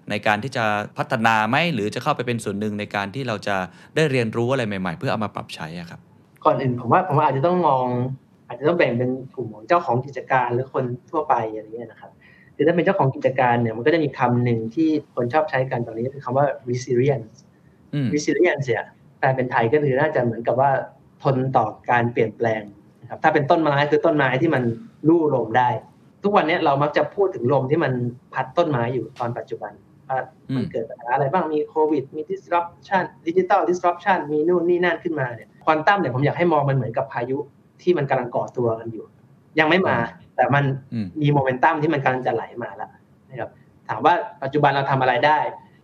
[0.09, 0.65] ในการที่จะ
[0.97, 3.55] พัฒนาไหมหรือจะเข้าไปเป็นส่วนหนึ่งในการที่เราจะ
[3.95, 5.99] ได้เรียนรู้อะไรใหม่ ๆ เพื่อเอามาปรับใช้อะครับ
[6.45, 7.85] ก่อนอื่นผมว่าผมว่าอาจจะต้องมอง
[8.47, 12.11] อาจจะต้องแบ่งเป็นกลุ่มของเจ้าของกิจการหรือคนทั่วไปอะไรเงี้ยนะครับ
[12.55, 17.35] คือถ้าเป็นเจ้าของกิจการเนี่ยมันก็จะมีคำหนึ่งที่คนชอบใช้กันตอนนี้ก็คือคำว่า resilience
[17.93, 18.85] อืม resilience เนี่ย
[19.19, 20.71] แปลเป็นไทยก็คือน่าจะเหมือนกับว่า
[21.23, 22.61] ทนต่อการเปลี่ยนแปลง
[23.07, 24.63] นะครับถ้าเป็นต้นไม้คือต้นไม้ที่มัน
[25.07, 25.69] ลู่ลมได้
[26.23, 27.93] ทุกวันนี้เรามักจะพูดถึงลมที่มัน
[28.33, 29.73] พัดต้นไม้อยู่ตอนปัจจุบัน
[30.09, 30.19] ว่า
[30.55, 37.37] มันเกิดปัญหาอะไรบ้างมีโควิด มี disruption digital disruption มีนู่นนี่นั่นขึ้นมาเนี่ยควอนตัมเนี่ยผมอยากให้มองมันเหมือนกับพายุ
[37.81, 39.05] ที่มันกำลังก่อตัวกันอยู่
[39.59, 39.97] ยังไม่มา
[40.35, 42.89] แต่มันอืมมีโมเมนตัมที่มันกำลังจะไหลมาแล้ว
[43.29, 43.49] นะครับ
[43.87, 45.39] ถามว่าปัจจุบันเราทำอะไรได้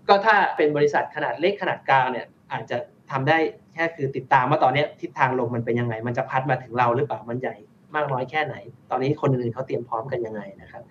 [0.08, 2.78] ก็ถ้าเป็นบริษัทขนาดเล็กขนาดกลางเนี่ยอาจจะ
[3.14, 3.38] ทำได้
[3.74, 7.56] แค่คือติดตามว่าตอนเนี้ยทิศทางลมมันเป็นยังไง มันจะพัดมาถึงเราหรือเปล่ามันใหญ่
[7.96, 8.56] มากน้อยแค่ไหน
[8.90, 10.82] ตอนนี้คนอื่นๆเขาเตรียมพร้อมกันยังไงนะครับ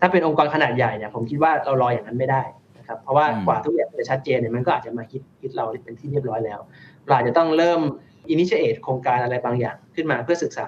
[0.00, 2.42] ถ้าเป็นองค์กรขนาดใหญ่เนี่ยผมคิดว่าเรารออย่างนั้นไม่ได้
[2.78, 6.60] นะครับ เพราะว่าอืมกว่าทุกอย่างจะชัดเจนเนี่ยมันก็อาจจะมาคิดคิดเราเป็นที่เรียบร้อยแล้ว
[7.06, 7.80] เราอาจจะต้องเริ่ม
[8.28, 10.66] อินิเชตโครงการอะไรบางอย่างขึ้นมาเพื่อศึกษา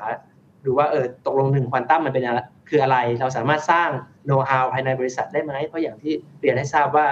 [0.65, 3.89] ดูว่าเออตกลงหนึ่งควอนตัมมันเป็นอะไรคืออะไร เราสามารถสร้าง
[4.25, 7.07] โน้ตฮาวภายในบริษัทได้ไหมเพราะอย่างที่เรียนให้ทราบว่า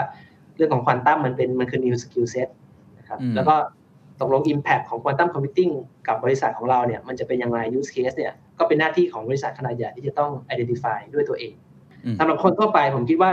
[0.57, 2.48] เรื่องของควอนตัมมันเป็นมันคือ new skill set
[2.98, 3.55] นะครับอืมแล้วก็
[4.20, 5.72] ตกลง impact ของ quantum computing
[6.08, 11.54] กับบริษัทของเราเนี่ยมันจะเป็นยังไง use case เนี่ยก็เป็นหน้าที่ของบริษัทขนาดใหญ่ที่จะต้อง identify ด้วยตัวเอง
[12.04, 13.30] อืมสำหรับคนทั่วไปผมคิดว่า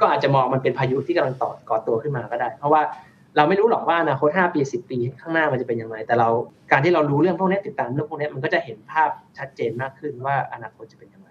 [0.00, 2.82] ก็อาจจะมองมันเป็นพายุที่กำลังต่อก่อตัวขึ้นมาก็ได้ เพราะว่า
[3.36, 6.28] เราไม่รู้หรอกว่าอนาคต5ปี 10 ปีข้างหน้ามันจะเป็นยังไง แต่เรา
[6.72, 11.30] การที่เรารู้เรื่องพวกนี้ติดตามเรื่องพวกนี้มันก็จะเห็นภาพชัดเจนมากขึ้นว่าอนาคตจะเป็นยังไง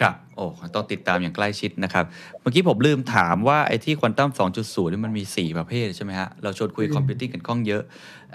[0.00, 2.04] ครับครับโอ้ต้องติดตามอย่างใกล้ชิดนะครับ
[2.40, 4.30] เมื่อกี้ผมลืมถามว่าไอ้ที่ควอนตัม
[4.62, 7.82] 2.0นี่มันมี 4 ประเภทใช่ไหมฮะ เราชวนคุยอืม computing กันค่อนข้างเยอะ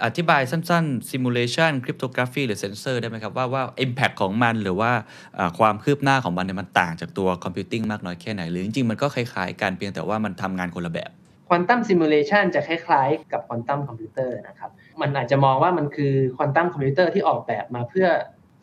[0.04, 4.92] อธิบายสั้นๆ simulation cryptography หรือ sensor ได้ไหมครับ ว่าว่า impact ของมันหรือว่า
[5.38, 11.10] อ่าความคืบหน้าของมันเนี่ยมันต่างจากตัว computing มากน้อยแค่ไหน หรือจริงๆ มันก็คล้ายๆกันเพียงแต่ว่ามันทำงานคนละแบบ
[11.48, 18.06] quantum simulation จะคล้ายๆ กับควอนตัมคอมพิวเตอร์นะครับมันอาจจะมองว่ามันคือควอนตัมคอมพิวเตอร์ที่ออกแบบมาเพื่อ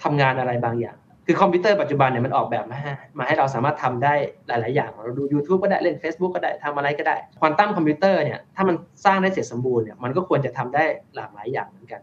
[0.03, 0.97] ทำงานอะไรบางอย่าง
[1.31, 4.13] คือคอมพิวเตอร์ปัจจุบันเนี่ยมันออกแบบมาให้มาให้เราสามารถทำได้
[4.47, 8.75] หลาย ๆ อย่างเราดู YouTube ก็ได้เล่น Facebook ก็ได้ทำอะไรก็ได้ควอนตัมคอมพิวเตอร์เนี่ยถ้ามัน
[9.05, 10.83] สร้างได้เสร็จสมบูรณ์เนี่ยมันก็ควรจะทำได้
[11.15, 12.01] หลากหลายอย่างเหมือนกัน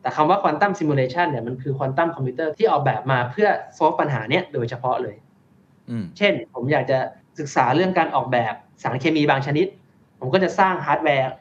[0.00, 5.16] แต่คำว่า quantum simulation เนี่ยมันคือควอนตัมคอมพิวเตอร์ที่ออกแบบมาเพื่อ solve ปัญหาเนี้ยโดยเฉพาะเลย
[5.90, 6.98] อืมเช่น ผมอยากจะ
[7.38, 9.66] ศึกษาเรื่องการออกแบบสารเคมีบางชนิด
[10.20, 11.32] ผมก็จะสร้างฮาร์ดแวร์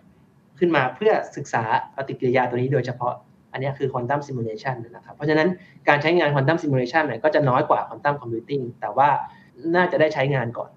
[0.60, 1.64] ขึ้นมาเพื่อศึกษา
[1.96, 3.14] ปฏิกิริยาตัวนี้โดยเฉพาะ
[3.52, 5.48] อันนี้คือ quantum simulation นะครับ เพราะฉะนั้น
[5.88, 9.10] การใช้งาน quantum simulation เนี่ยก็จะน้อยกว่า quantum computing แต่ว่า
[9.76, 10.70] น่าจะได้ใช้งานก่อน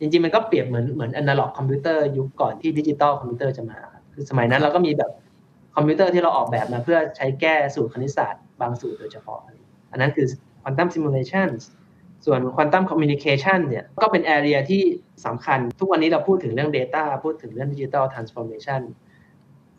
[0.00, 3.78] จริงๆ มันก็เปรียบเหมือนเหมือน analog computer ยุคก่อนที่ดิจิตอลคอมพิวเตอร์จะมา
[4.14, 5.10] คือสมัยนั้นเราก็มีแบบ
[5.74, 9.40] คอมพิวเตอร์ที่เราออกแบบมาเพื่อใช้แก้สูตรคณิตศาสตร์บางสูตรโดยเฉพาะ
[9.90, 10.26] อันนั้นคือ
[10.62, 11.48] quantum simulation
[12.26, 14.82] ส่วน quantum communication เนี่ยก็เป็น area ที่
[15.26, 18.80] สำคัญ ทุกวันนี้เราพูดถึงเรื่อง Data พูดถึงเรื่อง Digital Transformation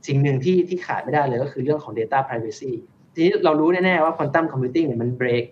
[0.08, 2.72] สิ่งหนึ่งที่ที่ขาดไม่ได้เลยก็คือเรื่องของ Data Privacy
[3.14, 5.45] ทีนี้เรารู้แน่ๆว่า Quantum Computing เนี่ยมัน break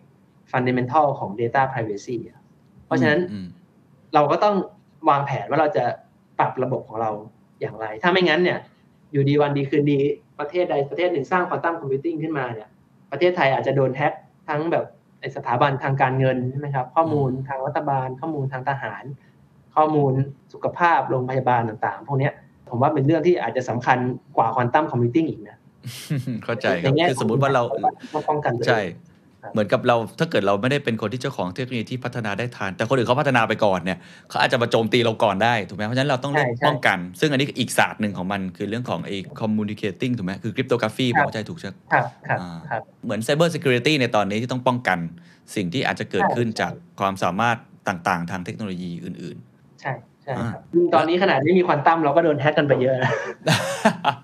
[0.51, 2.39] fundamental ของ Data Privacy อะ
[2.85, 3.47] เพราะฉะนั้นอืม
[4.13, 4.55] เราก็ต้อง
[5.09, 5.83] วางแผนว่าเราจะ
[6.39, 7.11] ปรับระบบของเรา
[7.61, 8.59] อย่างไร ถ้าไม่งั้นเนี่ย
[9.11, 9.99] อยู่ดีวันดีคืนดี
[10.39, 12.69] ประเทศใดประเทศหนึ่งสร้างควอนตัมคอมพิวติ้งขึ้นมาเนี่ย
[13.11, 14.13] ประเทศไทยอาจจะโดนแฮ็ก
[14.47, 14.85] ทั้งแบบ
[15.19, 19.03] ไอ้สถาบันทางการเงินใช่ไหมครับ ข้อมูลทางรัฐบาล ข้อมูลทางทหาร
[19.75, 20.13] ข้อมูล
[20.53, 22.33] สุขภาพโรงพยาบาลต่างๆ พวกเนี้ย
[22.71, 23.97] ผมว่าเป็นเรื่องที่อาจจะสำคัญ
[24.37, 25.57] กว่าควอนตัมคอมพิวติ้งอีกนะ
[26.43, 27.63] เข้าใจครับแง่คือสมมติว่าเรา
[28.13, 28.81] ต้องป้องกันตัวเองใช่
[29.43, 33.97] ครับเหมือนกับเราถ้าเกิดเราไม่ได้เป็นคนที่เจ้าของเทคโนโลยีที่พัฒนาได้ทันแต่คนอื่นเขาพัฒนาไปก่อนเนี่ย
[34.29, 44.99] เขาอาจจะมาโจมตีเราก่อนได้ถูกไหมเพราะฉะนั้นเราต้องเลือกใช่ใช่ป้องกัน ซึ่งอันนี้อีกศาสตร์หนึ่งของมันคือเรื่องของไอ้ communicating ถูกไหมคือ cryptography ผมเข้าใจถูกใช่ไหมครับครับอ่าครับเหมือน cyber security ในตอนนี้ที่ต้องป้องกัน
[45.55, 47.57] สิ่งที่อาจจะเกิดขึ้นใช่จากความสามารถ
[47.87, 49.37] ต่างๆ ทางเทคโนโลยีอื่น
[49.81, 50.18] ใช่ใช่อ่าครับ
[50.93, 53.11] ตอนนี้ขนาดไม่มีควอนตัมเราก็โดน hack กันไปเยอะนะ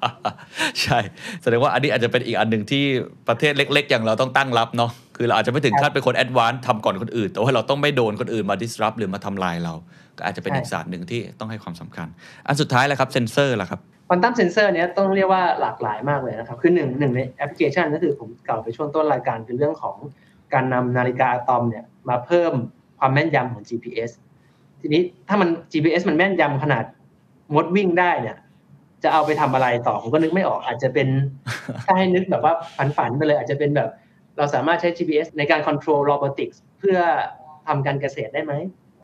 [0.03, 0.99] ๆใช่
[1.41, 2.83] แสดงว่าอันนี้อาจจะเป็นอีกอันหนึ่งที่
[3.27, 9.73] ประเทศเล็ก ๆ อย่างเราต้องตั้งรับเนาะคือเราอาจจะไม่ถึงขั้นเป็นคน advance ทำก่อนคนอื่น แต่ว่าเราต้องไม่โดนคนอื่นมา disrupt หรือมาทำลายเรา
[10.17, 12.07] ก็อาจจะเป็นใช่อีกศาสตร์หนึ่งที่ต้องให้ความสำคัญ
[12.47, 13.79] อันสุดท้ายแหละครับเซนเซอร์ล่ะครับ
[14.09, 19.95] ควอนตัมเซนเซอร์เนี้ยต้องเรียกว่าหลากหลายมากเลยนะครับ คือหนึ่งหนึ่งในแอปพลิเคชันก็คือผมกล่าวไปช่วงต้นรายการคือเรื่องของ
[20.53, 22.53] การนำนาฬิกาอะตอมเนี่ยมาเพิ่ม
[22.99, 24.11] ความแม่นยำของ GPS
[24.85, 26.83] ทีนี้ถ้ามัน GPS มันแม่นยำขนาด
[27.55, 28.37] มดวิ่งได้เนี่ย
[29.03, 31.07] จะเอาไปทำอะไรต่อผมก็นึกไม่ออก อาจจะเป็น
[31.85, 32.53] ถ้าให้นึกแบบว่า
[32.97, 33.89] ฝันๆไปเลยอาจจะเป็นแบบ
[34.37, 36.97] เราสามารถใช้ GPS ในการ control robotics เพื่อ
[37.67, 38.53] ทำการเกษตรได้ไหม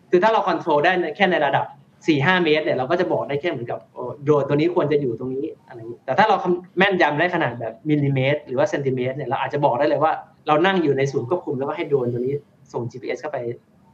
[0.10, 1.66] คือถ้าเรา control ได้ในแค่ในระดับ
[2.08, 10.14] 4 5เมตรเนี่ยเราก็จะบอกได้แค่เหมือนกับโอ้โดรนตัวนี้ควรจะอยู่ตรงนี้อะไรอย่างนี้ แต่ถ้าเราคำแม่นยำได้ขนาดแบบมิลลิเมตร หรือว่าเซนติเมตรเนี่ยเราอาจจะบอกได้เลยว่า
[10.48, 12.36] เรานั่งอยู่ในศูนย์ควบคุมแล้วก็ให้โดรนตัวนี้
[12.74, 13.38] ส่ง GPS เข้าไป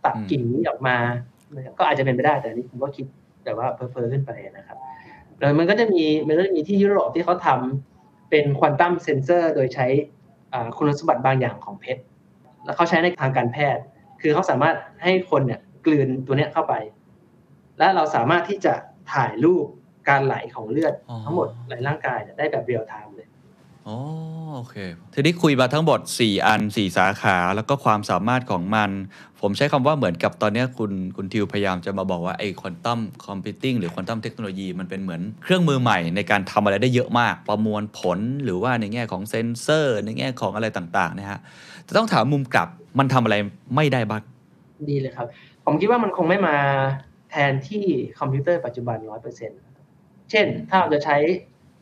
[0.05, 1.36] ตัดอืมกิ่งนี้ออกมานะครับ
[1.79, 3.05] ก็อาจจะเป็นไปได้แต่นี้ผมก็คิด
[3.43, 4.77] แต่ว่าเพ้อๆขึ้นไปนะครับ
[5.37, 9.87] แล้วมันก็จะมีมันก็จะมีที่ยุโรปที่เขาทำเป็นควอนตัมเซนเซอร์โดยใช้
[10.77, 12.01] คุณสมบัติบางอย่างของเพชร
[12.65, 13.83] แล้วเขาใช้ในทางการแพทย์
[14.21, 16.73] คือเขาสามารถให้คนเนี่ยกลืนตัวเนี้ยเข้าไป
[17.79, 18.73] และเราสามารถที่จะ
[19.13, 19.65] ถ่ายรูป
[20.09, 20.93] การไหลของเลือด
[21.25, 23.06] ทั้งหมดในร่างกายได้แบบ real-time
[23.87, 23.99] อ๋อ
[24.55, 24.75] โอเค
[25.13, 28.89] ทีนี้คุยมาทั้งหมด4 อัน 4 สาขาแล้วก็ความสามารถของมัน
[29.41, 41.39] ผมใช้คำว่าเหมือนกับตอนเนี้ยคุณคุณทิวพยายามจะมาบอกว่าไอ้ quantum computing หรือควอนตัมเทคโนโลยีมันเป็นเหมือนเครื่องมือใหม่ในการทำอะไรได้เยอะมาก ประมวลผลหรือว่าในแง่ของเซนเซอร์ ในแง่ของอะไรต่างๆนะฮะ
[41.87, 42.67] จะต้องถามมุมกลับ
[42.99, 43.35] มันทำอะไร
[43.75, 44.21] ไม่ได้บ้าง
[44.89, 45.27] ดีเลยครับ
[45.65, 46.55] ผมคิดว่ามันคงไม่มา
[47.31, 47.83] แทนที่
[48.19, 48.97] คอมพิวเตอร์ปัจจุบัน
[49.63, 51.17] 100%เช่นถ้าเราจะใช้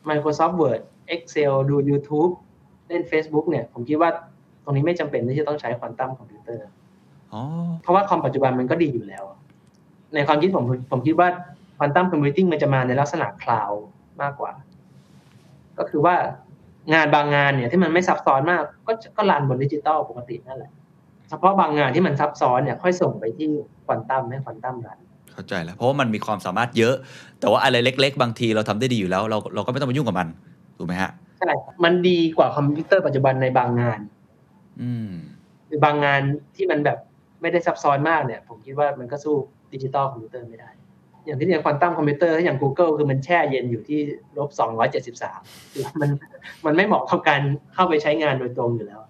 [0.08, 0.82] Microsoft Word
[1.14, 2.32] Excel ดู YouTube
[2.88, 4.10] เล่น Facebook เนี่ย ผมคิดว่า
[4.64, 6.66] ตรงนี้ไม่จำเป็นที่จะต้องใช้ควอนตัมคอมพิวเตอร์
[7.32, 7.40] อ๋อ
[7.82, 9.24] เพราะว่าคอมปัจจุบันมันก็ดีอยู่แล้ว
[10.14, 11.28] ในความคิดผมผมคิดว่า
[11.78, 13.82] quantum computing มันจะมาในลักษณะ cloud
[14.22, 14.52] มากกว่า
[15.78, 16.16] ก็คือว่า
[16.94, 20.72] งานบางงานเนี่ยที่มันไม่ซับซ้อนมาก ก็ก็ run บนดิจิตอลปกตินั่นแหละ
[21.28, 23.50] เฉพาะบางงานที่มันซับซ้อนเนี่ยค่อยส่งไปที่
[23.86, 24.98] ควอนตัมให้ควอนตัม run
[25.32, 26.94] เข้าใจแล้วเพราะว่ามันมีความสามารถเยอะ
[27.40, 30.28] แต่ว่าอะไรเล็ก ๆ บางทีเราทำได้ดีอยู่แล้ว เราเราก็ไม่ต้องไปยุ่งกับมัน
[30.76, 34.00] ถูกไหมฮะใช่ครับมันดีกว่าคอมพิวเตอร์ปัจจุบันในบางงาน
[34.82, 35.10] อืม
[35.66, 36.20] หรือบางงาน
[36.56, 36.98] ที่มันแบบ
[37.42, 39.36] ไม่ได้ซับซ้อนมากเนี่ย ผมคิดว่ามันก็สู้
[39.72, 40.70] ดิจิตอลคอมพิวเตอร์ไม่ได้
[41.24, 44.00] อย่างที่เรียนควอนตัมคอมพิวเตอร์อย่าง Google คือมันแช่เย็นอยู่ที่
[44.38, 44.50] ลบ
[45.12, 46.10] 273คือมัน
[46.66, 47.42] มันไม่เหมาะกับการ
[47.74, 49.00] เข้าไปใช้งานโดยตรงอยู่แล้ว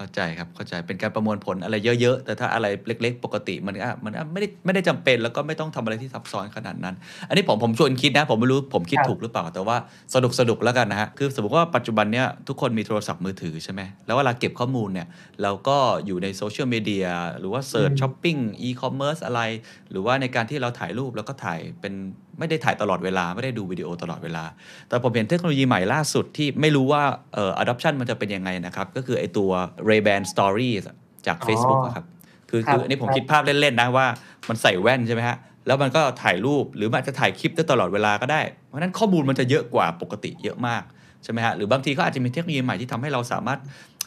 [0.00, 6.94] เข้าใจครับเข้าใจเป็นการประมวลผลอะไรเยอะ ๆ แต่ถ้าอะไรเล็ก ๆ ปกติมันก็มันก็ไม่ได้ไม่ได้จำเป็นแล้วก็ไม่ต้องทำอะไรที่ซับซ้อนขนาดนั้น
[7.28, 9.76] อันนี้ผมผมชวนคิดนะ ผมไม่รู้ผมคิดครับถูกหรือเปล่า แต่ว่า
[10.14, 15.06] สนุกสนุกแล้วกันนะฮะคือสมมติว่าปัจจุบันเนี้ยทุกคนมีโทรศัพท์มือถือใช่ไหมแล้วเวลาเก็บข้อมูลเนี่ย
[15.42, 15.76] เราก็
[16.06, 17.06] อยู่ในโซเชียลมีเดีย
[17.40, 19.42] หรือว่า search ช้อปปิ้งอีคอมเมิร์ซอะไร
[19.90, 21.94] หรือว่าในการที่เราถ่ายรูปแล้วก็ถ่ายเป็น
[22.40, 24.44] ไม่ได้ถ่ายตลอดเวลาไม่ได้ดูวิดีโอตลอดเวลา
[24.88, 27.02] แต่ผมเห็นเทคโนโลยีใหม่ล่าสุดที่ไม่รู้ว่า
[27.34, 29.50] เอ่อ adoption มันจะเป็นยังไงนะครับ ก็คือไอตัว
[29.88, 30.84] Ray-Ban Stories
[31.26, 32.04] จากอ๋อ Facebook อะครับ
[32.50, 34.06] คือครับคืออันนี้ผมครับคิดภาพเล่น ๆ นะว่า
[34.48, 35.36] มันใส่แว่นใช่ไหมฮะ
[35.66, 40.82] แล้วมันก็ถ่ายรูปหรือมันอาจจะถ่ายคลิปได้ตลอดเวลาก็ได้ เพราะฉะนั้นข้อมูลมันจะเยอะกว่าปกติเยอะมาก
[41.24, 43.60] ใช่ไหมฮะหรือบางทีก็อาจจะมีเทคโนโลยีใหม่ที่ทำให้เราสามารถ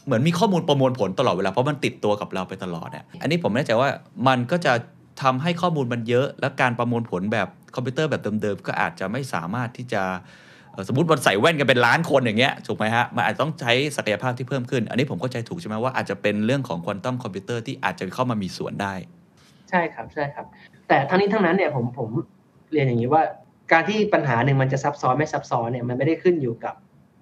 [0.05, 3.89] เหมือนมีข้อมูลประมวลผลตลอดเวลาเพราะมันติดตัวกับเราไปตลอดเนี่ยอันนี้ผมไม่แน่ใจว่า
[4.27, 4.73] มันก็จะ
[5.21, 10.03] ทำให้ข้อมูลมันเยอะ และการประมวลผลแบบคอมพิวเตอร์แบบเดิมๆ ก็อาจจะไม่สามารถที่จะ
[10.87, 18.93] สมมติมันใส่แว่นกันเป็นล้านคนอย่างเงี้ยถูกไหมฮะ มันอาจจะต้องใช้ศักยภาพที่เพิ่มขึ้น อันนี้ผมเข้าใจถูกใช่ไหมว่าอาจจะเป็นเรื่องของควอนตัมคอมพิวเตอร์ที่อาจจะเข้ามามีส่วนได้
[19.69, 20.45] ใช่ครับใช่ครับ
[20.87, 22.09] แต่ทั้งนี้ทั้งนั้นเนี่ยผมผม
[22.71, 23.23] เรียนอย่างนี้ว่า
[23.71, 26.75] การที่ปัญหาหนึ่งมันจะซับซ้อนไม่ซับซ้อนเนี่ยมันไม่ได้ขึ้นอยู่กับ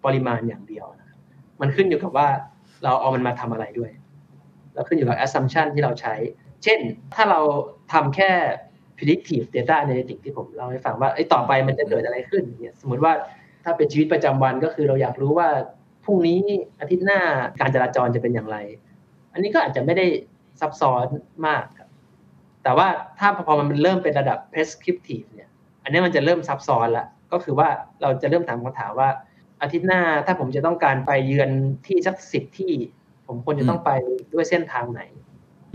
[0.06, 1.20] ปริมาณอย่างเดียวนะครับ
[1.62, 2.28] มันขึ้นอยู่กับว่า
[2.84, 3.92] เราเอามันมาทำอะไรด้วย
[4.74, 6.16] แล้วขึ้นอยู่กับ assumption ที่เราใช้
[6.64, 6.80] เช่น
[7.14, 7.40] ถ้าเรา
[7.94, 8.32] ทำแค่
[8.98, 13.14] predictive data analytics ที่ผมเล่าให้ฟังว่าไอ้ต่อไปมันจะเกิดอะไรขึ้นเนี่ยสมมติว่า
[13.64, 15.50] ถ้าเป็นชีวิตประจำวันก็คือเราอยากรู้ว่า
[16.04, 16.40] พรุ่งนี้
[16.80, 17.20] อาทิตย์หน้า
[17.60, 18.58] การจราจรจะเป็นอย่างไร
[19.34, 20.06] อันนี้ก็อาจจะไม่ได้
[20.60, 21.06] ซับซ้อน
[21.48, 21.90] มากครับ
[22.64, 22.88] แต่ว่า
[23.20, 25.50] ถ้าพอมันเริ่มเป็นระดับ prescriptive เนี่ย
[25.84, 27.70] อันนี้มันจะเริ่มซับซ้อนละก็คือว่า
[28.02, 29.10] เราจะเริ่มถามคำถามว่า
[29.62, 31.50] อาทิตย์หน้าถ้าผมจะต้องการไปเยือน
[31.88, 32.72] ที่สักสิบที่
[33.28, 33.92] ผมควรจะต้องไป
[34.34, 35.02] ด้วยเส้นทางไหน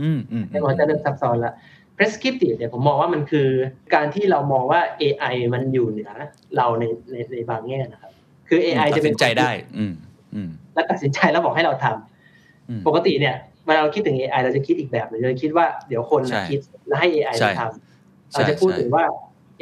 [0.02, 1.52] อืมอืมนี่มันจะเริ่มซับซ้อนละ
[1.96, 3.48] prescriptive เนี่ยผมมองว่ามันคือ
[3.94, 6.10] การที่เรามองว่า AI มันอยู่เหนือ
[6.56, 8.12] เราในในในบางแง่นะครับ
[8.48, 9.94] คือ AI ตัจะดเป็สินนใจได้ อืม
[10.34, 13.34] อืมและตัดสินใจแล้วบอกให้เราทำอืมปกติเนี่ย
[13.66, 19.04] เวลาเราคิดถึง AI เราจะคิดอีกแบบหนึงเราจะคิดว่าเดี๋ยวคนใช่นะคิดแล้วให้ AI ใช่มาทำเราจะพูดถึงว่า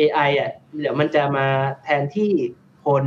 [0.01, 1.47] AI อะเดี๋ยวมันจะมา
[1.85, 2.31] แทนที่
[2.87, 3.05] คน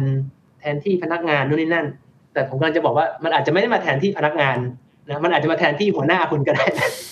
[0.60, 1.88] แทนที่พนักงานนู่นนี่นั่น
[2.34, 4.58] แต่ผมกำลังจะบอกว่ามันอาจจะไม่ได้มาแทนที่พนักงาน
[5.10, 6.66] นะมันอาจจะมาแทนที่หัวหน้าคุณก็ได้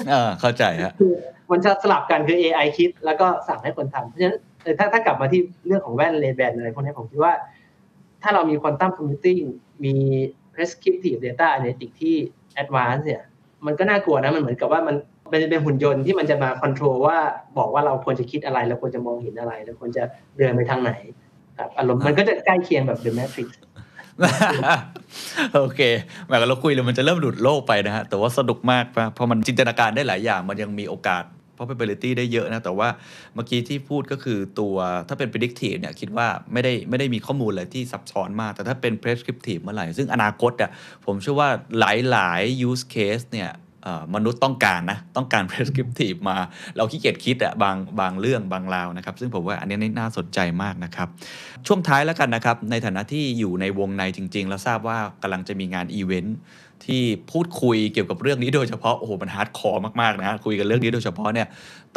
[0.09, 1.11] เออเข้าใจฮะคือ
[1.51, 7.33] มันจะสลับกันคือ AI คิดแล้วก็สั่งให้คนทำเพราะฉะนั้นเออถ้าถ้ากลับมาที่เรื่องของแว่นเลนแบนอะไรพวกนี้ผมคิดว่า
[8.23, 9.39] ถ้าเรามีควอนตัมคอมพิวติ้ง
[9.85, 9.95] มี
[10.53, 12.15] prescriptive data analytics ที่
[12.61, 13.21] advanced เนี่ย
[13.65, 14.95] มันก็น่ากลัวนะมันเหมือนกับว่ามัน
[15.31, 17.17] มันจะเป็นหุ่นยนต์ที่มันจะมา control ว่า
[17.57, 20.03] บอกว่าเราควรจะคิดอะไรเราควรจะมองเห็นอะไรเราควรจะ
[20.37, 20.91] เดินไปทางไหน
[21.57, 23.47] ครับอารมณ์มันก็จะใกล้เคียงแบบ The Matrix
[25.55, 25.81] โอเค
[26.27, 31.23] หมเราคุยเลยมันจะเริ่มหลุดโลกไปนะฮะ แต่ว่าสนุกมากเพราะมันจินตนาการได้หลายอย่าง มันยังมีโอกาส
[31.57, 32.89] probability ได้เยอะนะ แต่ว่า
[33.33, 34.75] เมื่อกี้ที่พูดก็คือตัว
[35.07, 40.71] ถ้าเป็น predictive เนี่ยคิดว่าไม่ได้ไม่ได้มีข้อมูลอะไรที่ซับซ้อนมาก แต่ถ้าเป็น prescriptive เมื่อไหร่ ซึ่งอนาคตอะ
[41.05, 41.49] ผมเชื่อว่า
[41.79, 41.83] ห
[42.15, 43.49] ลายๆ use case เนี่ย
[44.15, 46.37] มนุษย์ต้องการนะ ต้องการ prescriptive มา
[46.75, 51.07] เราขี้เกียจคิดอะบางบางเรื่องบางราวนะครับ ซึ่งผมว่าอันนี้น่าสนใจมากนะครับ
[51.67, 56.37] ช่วงท้ายแล้วกันนะครับ ในฐานะที่อยู่ในวงในจริง ๆ แล้วทราบว่ากำลังจะมีงานอีเวนท์
[56.85, 61.47] ที่พูดคุยเกี่ยวกับเรื่องนี้โดยเฉพาะ โอ้โห มัน hardcore มาก ๆนะฮะคุยกันเรื่องนี้โดยเฉพาะเนี่ย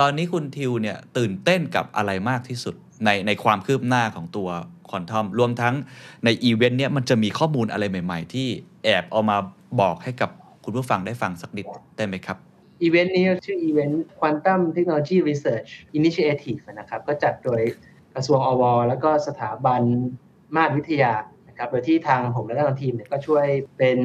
[0.01, 2.75] ตอนนี้คุณทิวเนี่ยตื่นเต้นกับอะไรมากที่สุด
[3.05, 4.49] ในในความคืบหน้าของตัว
[4.91, 5.75] ควอนตัมรวมทั้ง
[6.25, 8.49] ในอีเวนต์เนี่ยมันจะมีข้อมูลอะไรใหม่ ๆ ที่
[8.85, 9.37] แอบเอามา
[9.81, 10.31] บอกให้กับ
[10.71, 11.67] คุณผู้ฟังได้ฟังสักนิด
[11.97, 12.37] ได้ไหมครับ
[12.83, 17.61] อีเวนต์นี้ชื่ออีเวนต์ Quantum Technology Research Initiative นะครับก็จัดโดย
[18.15, 19.83] กระทรวงอว แล้วก็สถาบัน
[20.57, 21.13] มาตรวิทยา
[21.49, 23.47] นะครับโดยที่ทางผมและทางทีมเนี่ยก็ช่วย
[23.79, 23.99] เป็น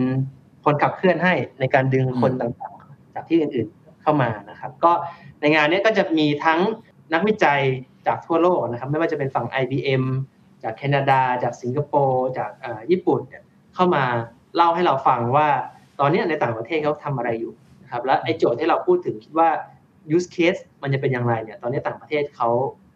[0.65, 4.91] คนขับเคลื่อนให้ในการดึงคนต่างๆ จากที่อื่นๆเข้ามานะครับ ก็
[5.41, 6.59] ในงานนี้ก็จะมีทั้ง
[7.13, 7.61] นักวิจัย
[8.07, 10.03] จากทั่วโลกนะครับ ไม่ว่าจะเป็นฝั่ง IBM
[10.63, 12.51] จากแคนาดา จากสิงคโปร์จาก
[12.91, 13.43] ญี่ปุ่นเนี่ย
[13.75, 14.03] เข้ามา
[14.55, 15.49] เล่าให้เราฟังว่า
[15.99, 19.49] ตอนนี้ในต่างประเทศเขาทำอะไรอยู่นะครับและไอ้โจทย์ที่เราพูดถึงคิดว่า
[20.15, 22.49] use case มันจะเป็นอย่างไรเนี่ยตอนนี้ต่างประเทศเขา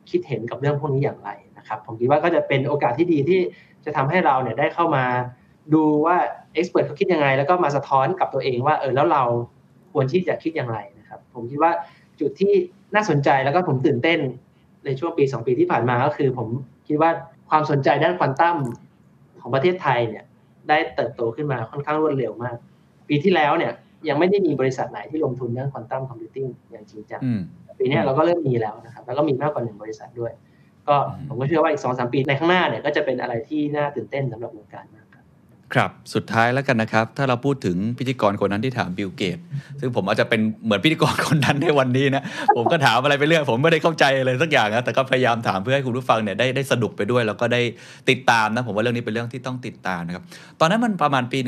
[0.10, 3.40] คิดเห็นกับเรื่องพวกนี้อย่างไรนะครับผมคิดว่าก็จะเป็นโอกาสที่ดีที่
[3.86, 5.06] จะทำให้เราเนี่ยได้เข้ามา
[5.74, 6.18] ดูว่า
[6.54, 9.24] เอ็กซ์เพรสเขาคิดยังไง แล้วก็มาสะท้อนกับตัวเองว่าเออแล้วเรา
[9.92, 11.72] ควรที่จะคิดอย่างไรนะครับ ผมคิดว่า
[12.20, 12.54] จุดที่
[12.96, 14.20] น่าสนใจแล้วก็ผมตื่นเต้น
[14.86, 16.48] ในช่วงปี 2 ปีที่ผ่านมาก็คือ ผม
[16.88, 17.12] คิดว่า
[17.50, 18.58] ความสนใจด้านควอนตัม
[19.42, 20.24] ของประเทศไทยเนี่ย
[20.70, 22.58] ได้เติบโตขึ้นมาค่อนข้างรวดเร็วมาก
[23.10, 23.72] ปีที่แล้วเนี่ย
[24.10, 27.22] ยังไม่ได้มีบริษัทไหนที่ลงทุนเรื่อง quantum computing อย่างจริงจัง
[27.80, 30.32] ปีนี้เราก็เริ่มมีแล้วนะครับ แล้วก็มีมากกว่าหนึ่งบริษัทด้วย
[30.88, 30.96] ก็
[31.28, 34.97] ผมก็เชื่อว่าอีกสองสามปีในข้างหน้าเนี่ยก็จะเป็นอะไรที่น่าตื่นเต้นสำหรับวงการมาก
[35.76, 39.38] ครับสุดท้ายแล้วกันนะครับ ถ้าเราพูดถึงพิธีกรคนนั้นที่ถามบิลเกตส์
[39.80, 42.24] ซึ่งผมอาจจะเป็นเหมือนพิธีกรคนนั้นในวันนี้นะ
[42.58, 47.62] ผมก็ถามอะไรไปเรื่อยผมไม่ได้เข้าใจอะไรสักอย่างนะแต่ก็พยายามถามเพื่อให้คุณผู้ฟังเนี่ยได้ได้สนุกไปด้วย แล้วก็ได้
[48.10, 50.24] ติดตามนะ ผมว่าเรื่องนี้เป็นเรื่องที่ต้องติดตามนะครับ
[50.60, 51.40] ตอนนั้นมันประมาณปี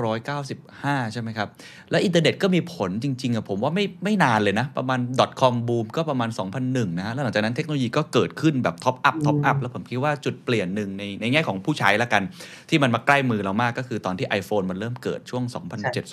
[0.00, 1.48] 1995 ใช่ไหมครับ
[1.90, 5.00] และอินเทอร์เน็ตก็มีผลจริงๆอะผมว่าไม่ไม่นานเลยนะ ประมาณ
[5.40, 6.30] .com boom ก็ประมาณ
[6.64, 12.22] 2001 นะฮะแล้วหลังจากนั้นเทคโนโลยีก็เกิดขึ้นแบบ top up top up แล้วผมคิดว่าจุดเปลี่ยนหนึ่งในในแง่ของผู้ใช้ละกัน
[12.68, 15.44] ที่มันมาใกล้มือเรามากก็คือตอนที่ iPhone มันเริ่มเกิดช่วง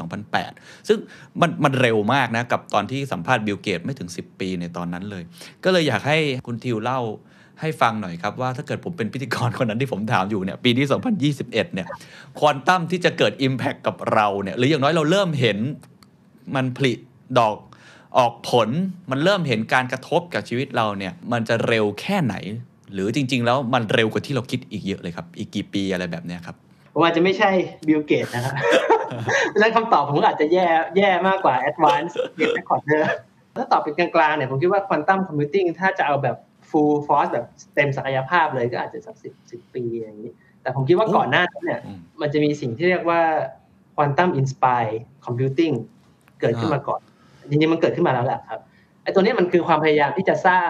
[0.10, 0.98] 2007-2008 ซึ่ง
[1.42, 5.24] มันมันเร็วมากนะ กับตอนที่สัมภาษณ์บิลเกตไม่ถึง 10 ปีในตอนนั้นเลย
[5.64, 7.00] ก็เลยอยากให้คุณทิวเล่า
[7.62, 10.86] ให้ฟังหน่อยครับว่าถ้าเกิดผมเป็นพิธีกรคนนั้นที่ผมถามอยู่เนี่ยปีนี้
[11.30, 11.88] 2021 เนี่ย
[12.40, 15.58] ควอนตัมที่จะเกิด Impact กับเราเนี่ยหรืออย่างน้อยเราเริ่มเห็น
[16.56, 16.94] มันผลิ
[17.40, 17.58] ดอก
[18.18, 18.70] ออกผล
[19.12, 22.36] มันเริ่มเห็นการกระทบกับชีวิตเราเนี่ยมันจะเร็วแค่ไหน
[22.94, 26.56] หรือจริง ๆ แล้วมันเร็วกว่าที่เราคิดอีกเยอะเลยครับ อีกกี่ปีอะไรแบบนี้ครับ
[26.98, 27.52] ผมอาจจะไม่ใช่
[27.88, 28.54] บิลเกตส์นะครับ
[29.54, 30.68] ดังนั้นคำตอบผมอาจจะแย่
[30.98, 33.04] แย่มากกว่า Advanced Data Recorder
[33.56, 36.38] ถ้าตอบเป็นกลางๆเนี่ยผมคิดว่า Quantum Computing ถ้าจะเอาแบบ
[36.70, 40.32] full force แบบเต็มศักยภาพเลยก็อาจจะสักสิบสิบปีอย่างนี้
[40.62, 41.82] แต่ผมคิดว่าก่อนหน้านั้นเนี่ย
[42.22, 43.22] มันจะมีสิ่งที่เรียกว่า
[43.96, 45.76] Quantum Inspired Computing
[46.40, 47.02] เกิดขึ้นมาก่อน
[47.50, 48.60] จริงๆมันเกิดขึ้นมาแล้วแหละครับ
[49.04, 50.70] ไอ้ตัวนี้มันคือความพยายามที่จะสร้าง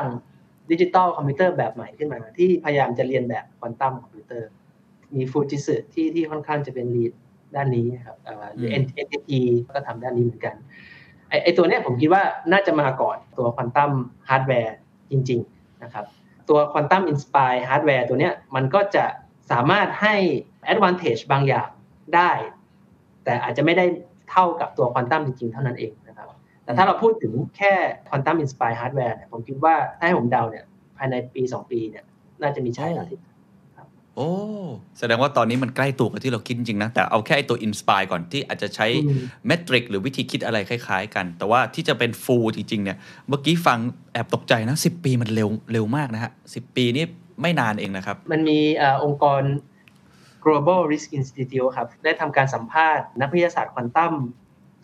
[0.71, 4.49] ดิจิตอลคอมพิวเตอร์แบบใหม่ขึ้นมาที่พยายามจะเลียนแบบควอนตัมคอมพิวเตอร์
[5.17, 7.13] มีฟูจิสึที่ที่ค่อนข้างจะเป็น lead
[7.55, 8.17] ด้านนี้ครับ
[8.55, 9.31] หรือ NTT
[9.73, 10.55] ก็ทำด้านนี้เหมือนกัน
[11.29, 13.91] ไอ้ไอ้ตัวเนี้ยผมคิดว่าน่าจะมาก่อนตัวควอนตัม
[14.29, 14.75] ฮาร์ดแวร์
[15.11, 16.05] จริง ๆ นะครับ
[16.49, 19.05] ตัว quantum inspired hardware ตัวเนี้ยมันก็จะ
[19.51, 20.15] สามารถให้
[20.73, 21.69] advantage บางอย่าง
[22.15, 22.31] ได้
[23.23, 23.85] แต่อาจจะไม่ได้
[24.31, 26.27] เท่ากับตัวควอนตัมจริง ๆ เท่านั้นเองนะครับ
[26.63, 27.73] แต่ถ้าเราพูดถึงแค่
[28.09, 30.65] quantum inspired hardware เนี่ยผมคิดว่าถ้าให้ผมเดาเนี่ย
[30.97, 32.03] ภายในปี 2 ปีเนี่ย
[32.41, 33.19] น่าจะมีใช้แล้วที่
[34.15, 34.29] โอ้
[34.99, 38.87] แสดงว่าตอนนี้มันใกล้ตัวกว่าที่เราคิดจริงนะ แต่เอาแค่ตัว inspired ก่อนที่อาจจะใช้
[39.47, 42.97] metric หรือวิธีคิดอะไรคล้าย ๆ กัน แต่ว่าที่จะเป็น full จริง ๆ เนี่ย
[43.27, 43.77] เมื่อกี้ฟัง
[44.13, 47.05] แอบตกใจนะสิบปีมันเร็วเร็วมากนะฮะสิบปีนี่
[47.41, 48.59] ไม่นานเองนะครับ มันมี
[49.03, 49.41] องค์กร
[50.45, 54.13] global risk institute ครับ ได้ทำการสัมภาษณ์นักวิทยาศาสตร์ควอนตัม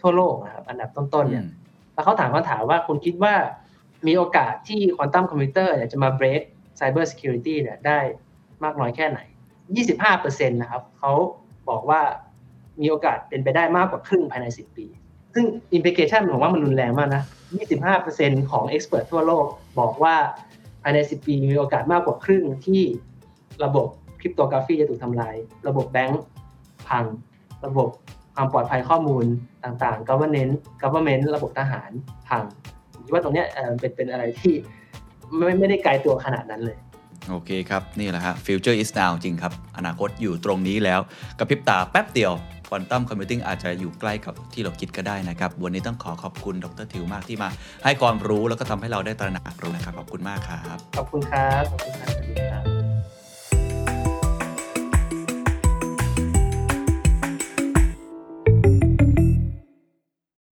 [0.02, 1.46] ทั่วโลกนะครับ อันดับต้นๆเนี่ย
[1.94, 3.36] แล้วเขาถามคำถามว่าคุณคิดว่า
[4.08, 6.42] มีโอกาสที่ควอนตัมคอมพิวเตอร์จะมา break
[6.80, 8.00] cyber security เนี่ยได้
[8.64, 9.20] มากน้อยแค่ไหน
[9.89, 11.12] 25%นะครับเขา
[11.70, 12.01] บอกว่า
[12.82, 14.86] มีโอกาสเป็นไปได้มากกว่าครึ่งภายใน 10 ปี
[15.34, 17.24] ซึ่ง implication ผมว่ามันรุนแรงมากนะ
[17.86, 19.45] 25%ของ expert ทั่วโลก
[19.80, 20.16] บอกว่า
[20.82, 22.82] ภายใน 10 ปีมีโอกาสมากกว่าครึ่งที่
[23.64, 23.88] ระบบ
[24.20, 25.36] cryptography จะถูกทำลาย
[25.68, 26.24] ระบบแบงก์
[26.89, 27.05] พัง
[27.66, 27.89] ระบบ
[28.36, 29.26] ความปลอดภัยข้อมูล
[29.64, 30.51] ต่างๆ government
[30.82, 31.91] government ระบบทหาร
[32.30, 32.43] พัง
[32.93, 33.43] ผมคิดว่าตรงนี้
[33.80, 34.53] เป็นเป็นอะไรที่
[35.38, 36.78] ไม่ไม่ได้ไกลตัวขนาดนั้นเลย
[37.30, 40.99] โอเคครับ นี่แหละฮะ future is now จริงครับ อนาคตอยู่ตรงนี้แล้ว
[41.39, 42.34] กับพริบตาแป๊บเดียว
[42.69, 47.49] ควอนตัมคอมพิวติ้งอาจจะอยู่ใกล้กับที่เราคิดก็ได้นะครับ วันนี้ต้องขอขอบคุณดรทิวมากที่มา
[47.84, 51.93] ให้ความรู้แล้วก็ทำให้เราได้ตระหนักรู้นะครับ ขอบคุณมากครับ ขอบคุณครับขอบคุณ
[52.51, 52.91] ครับ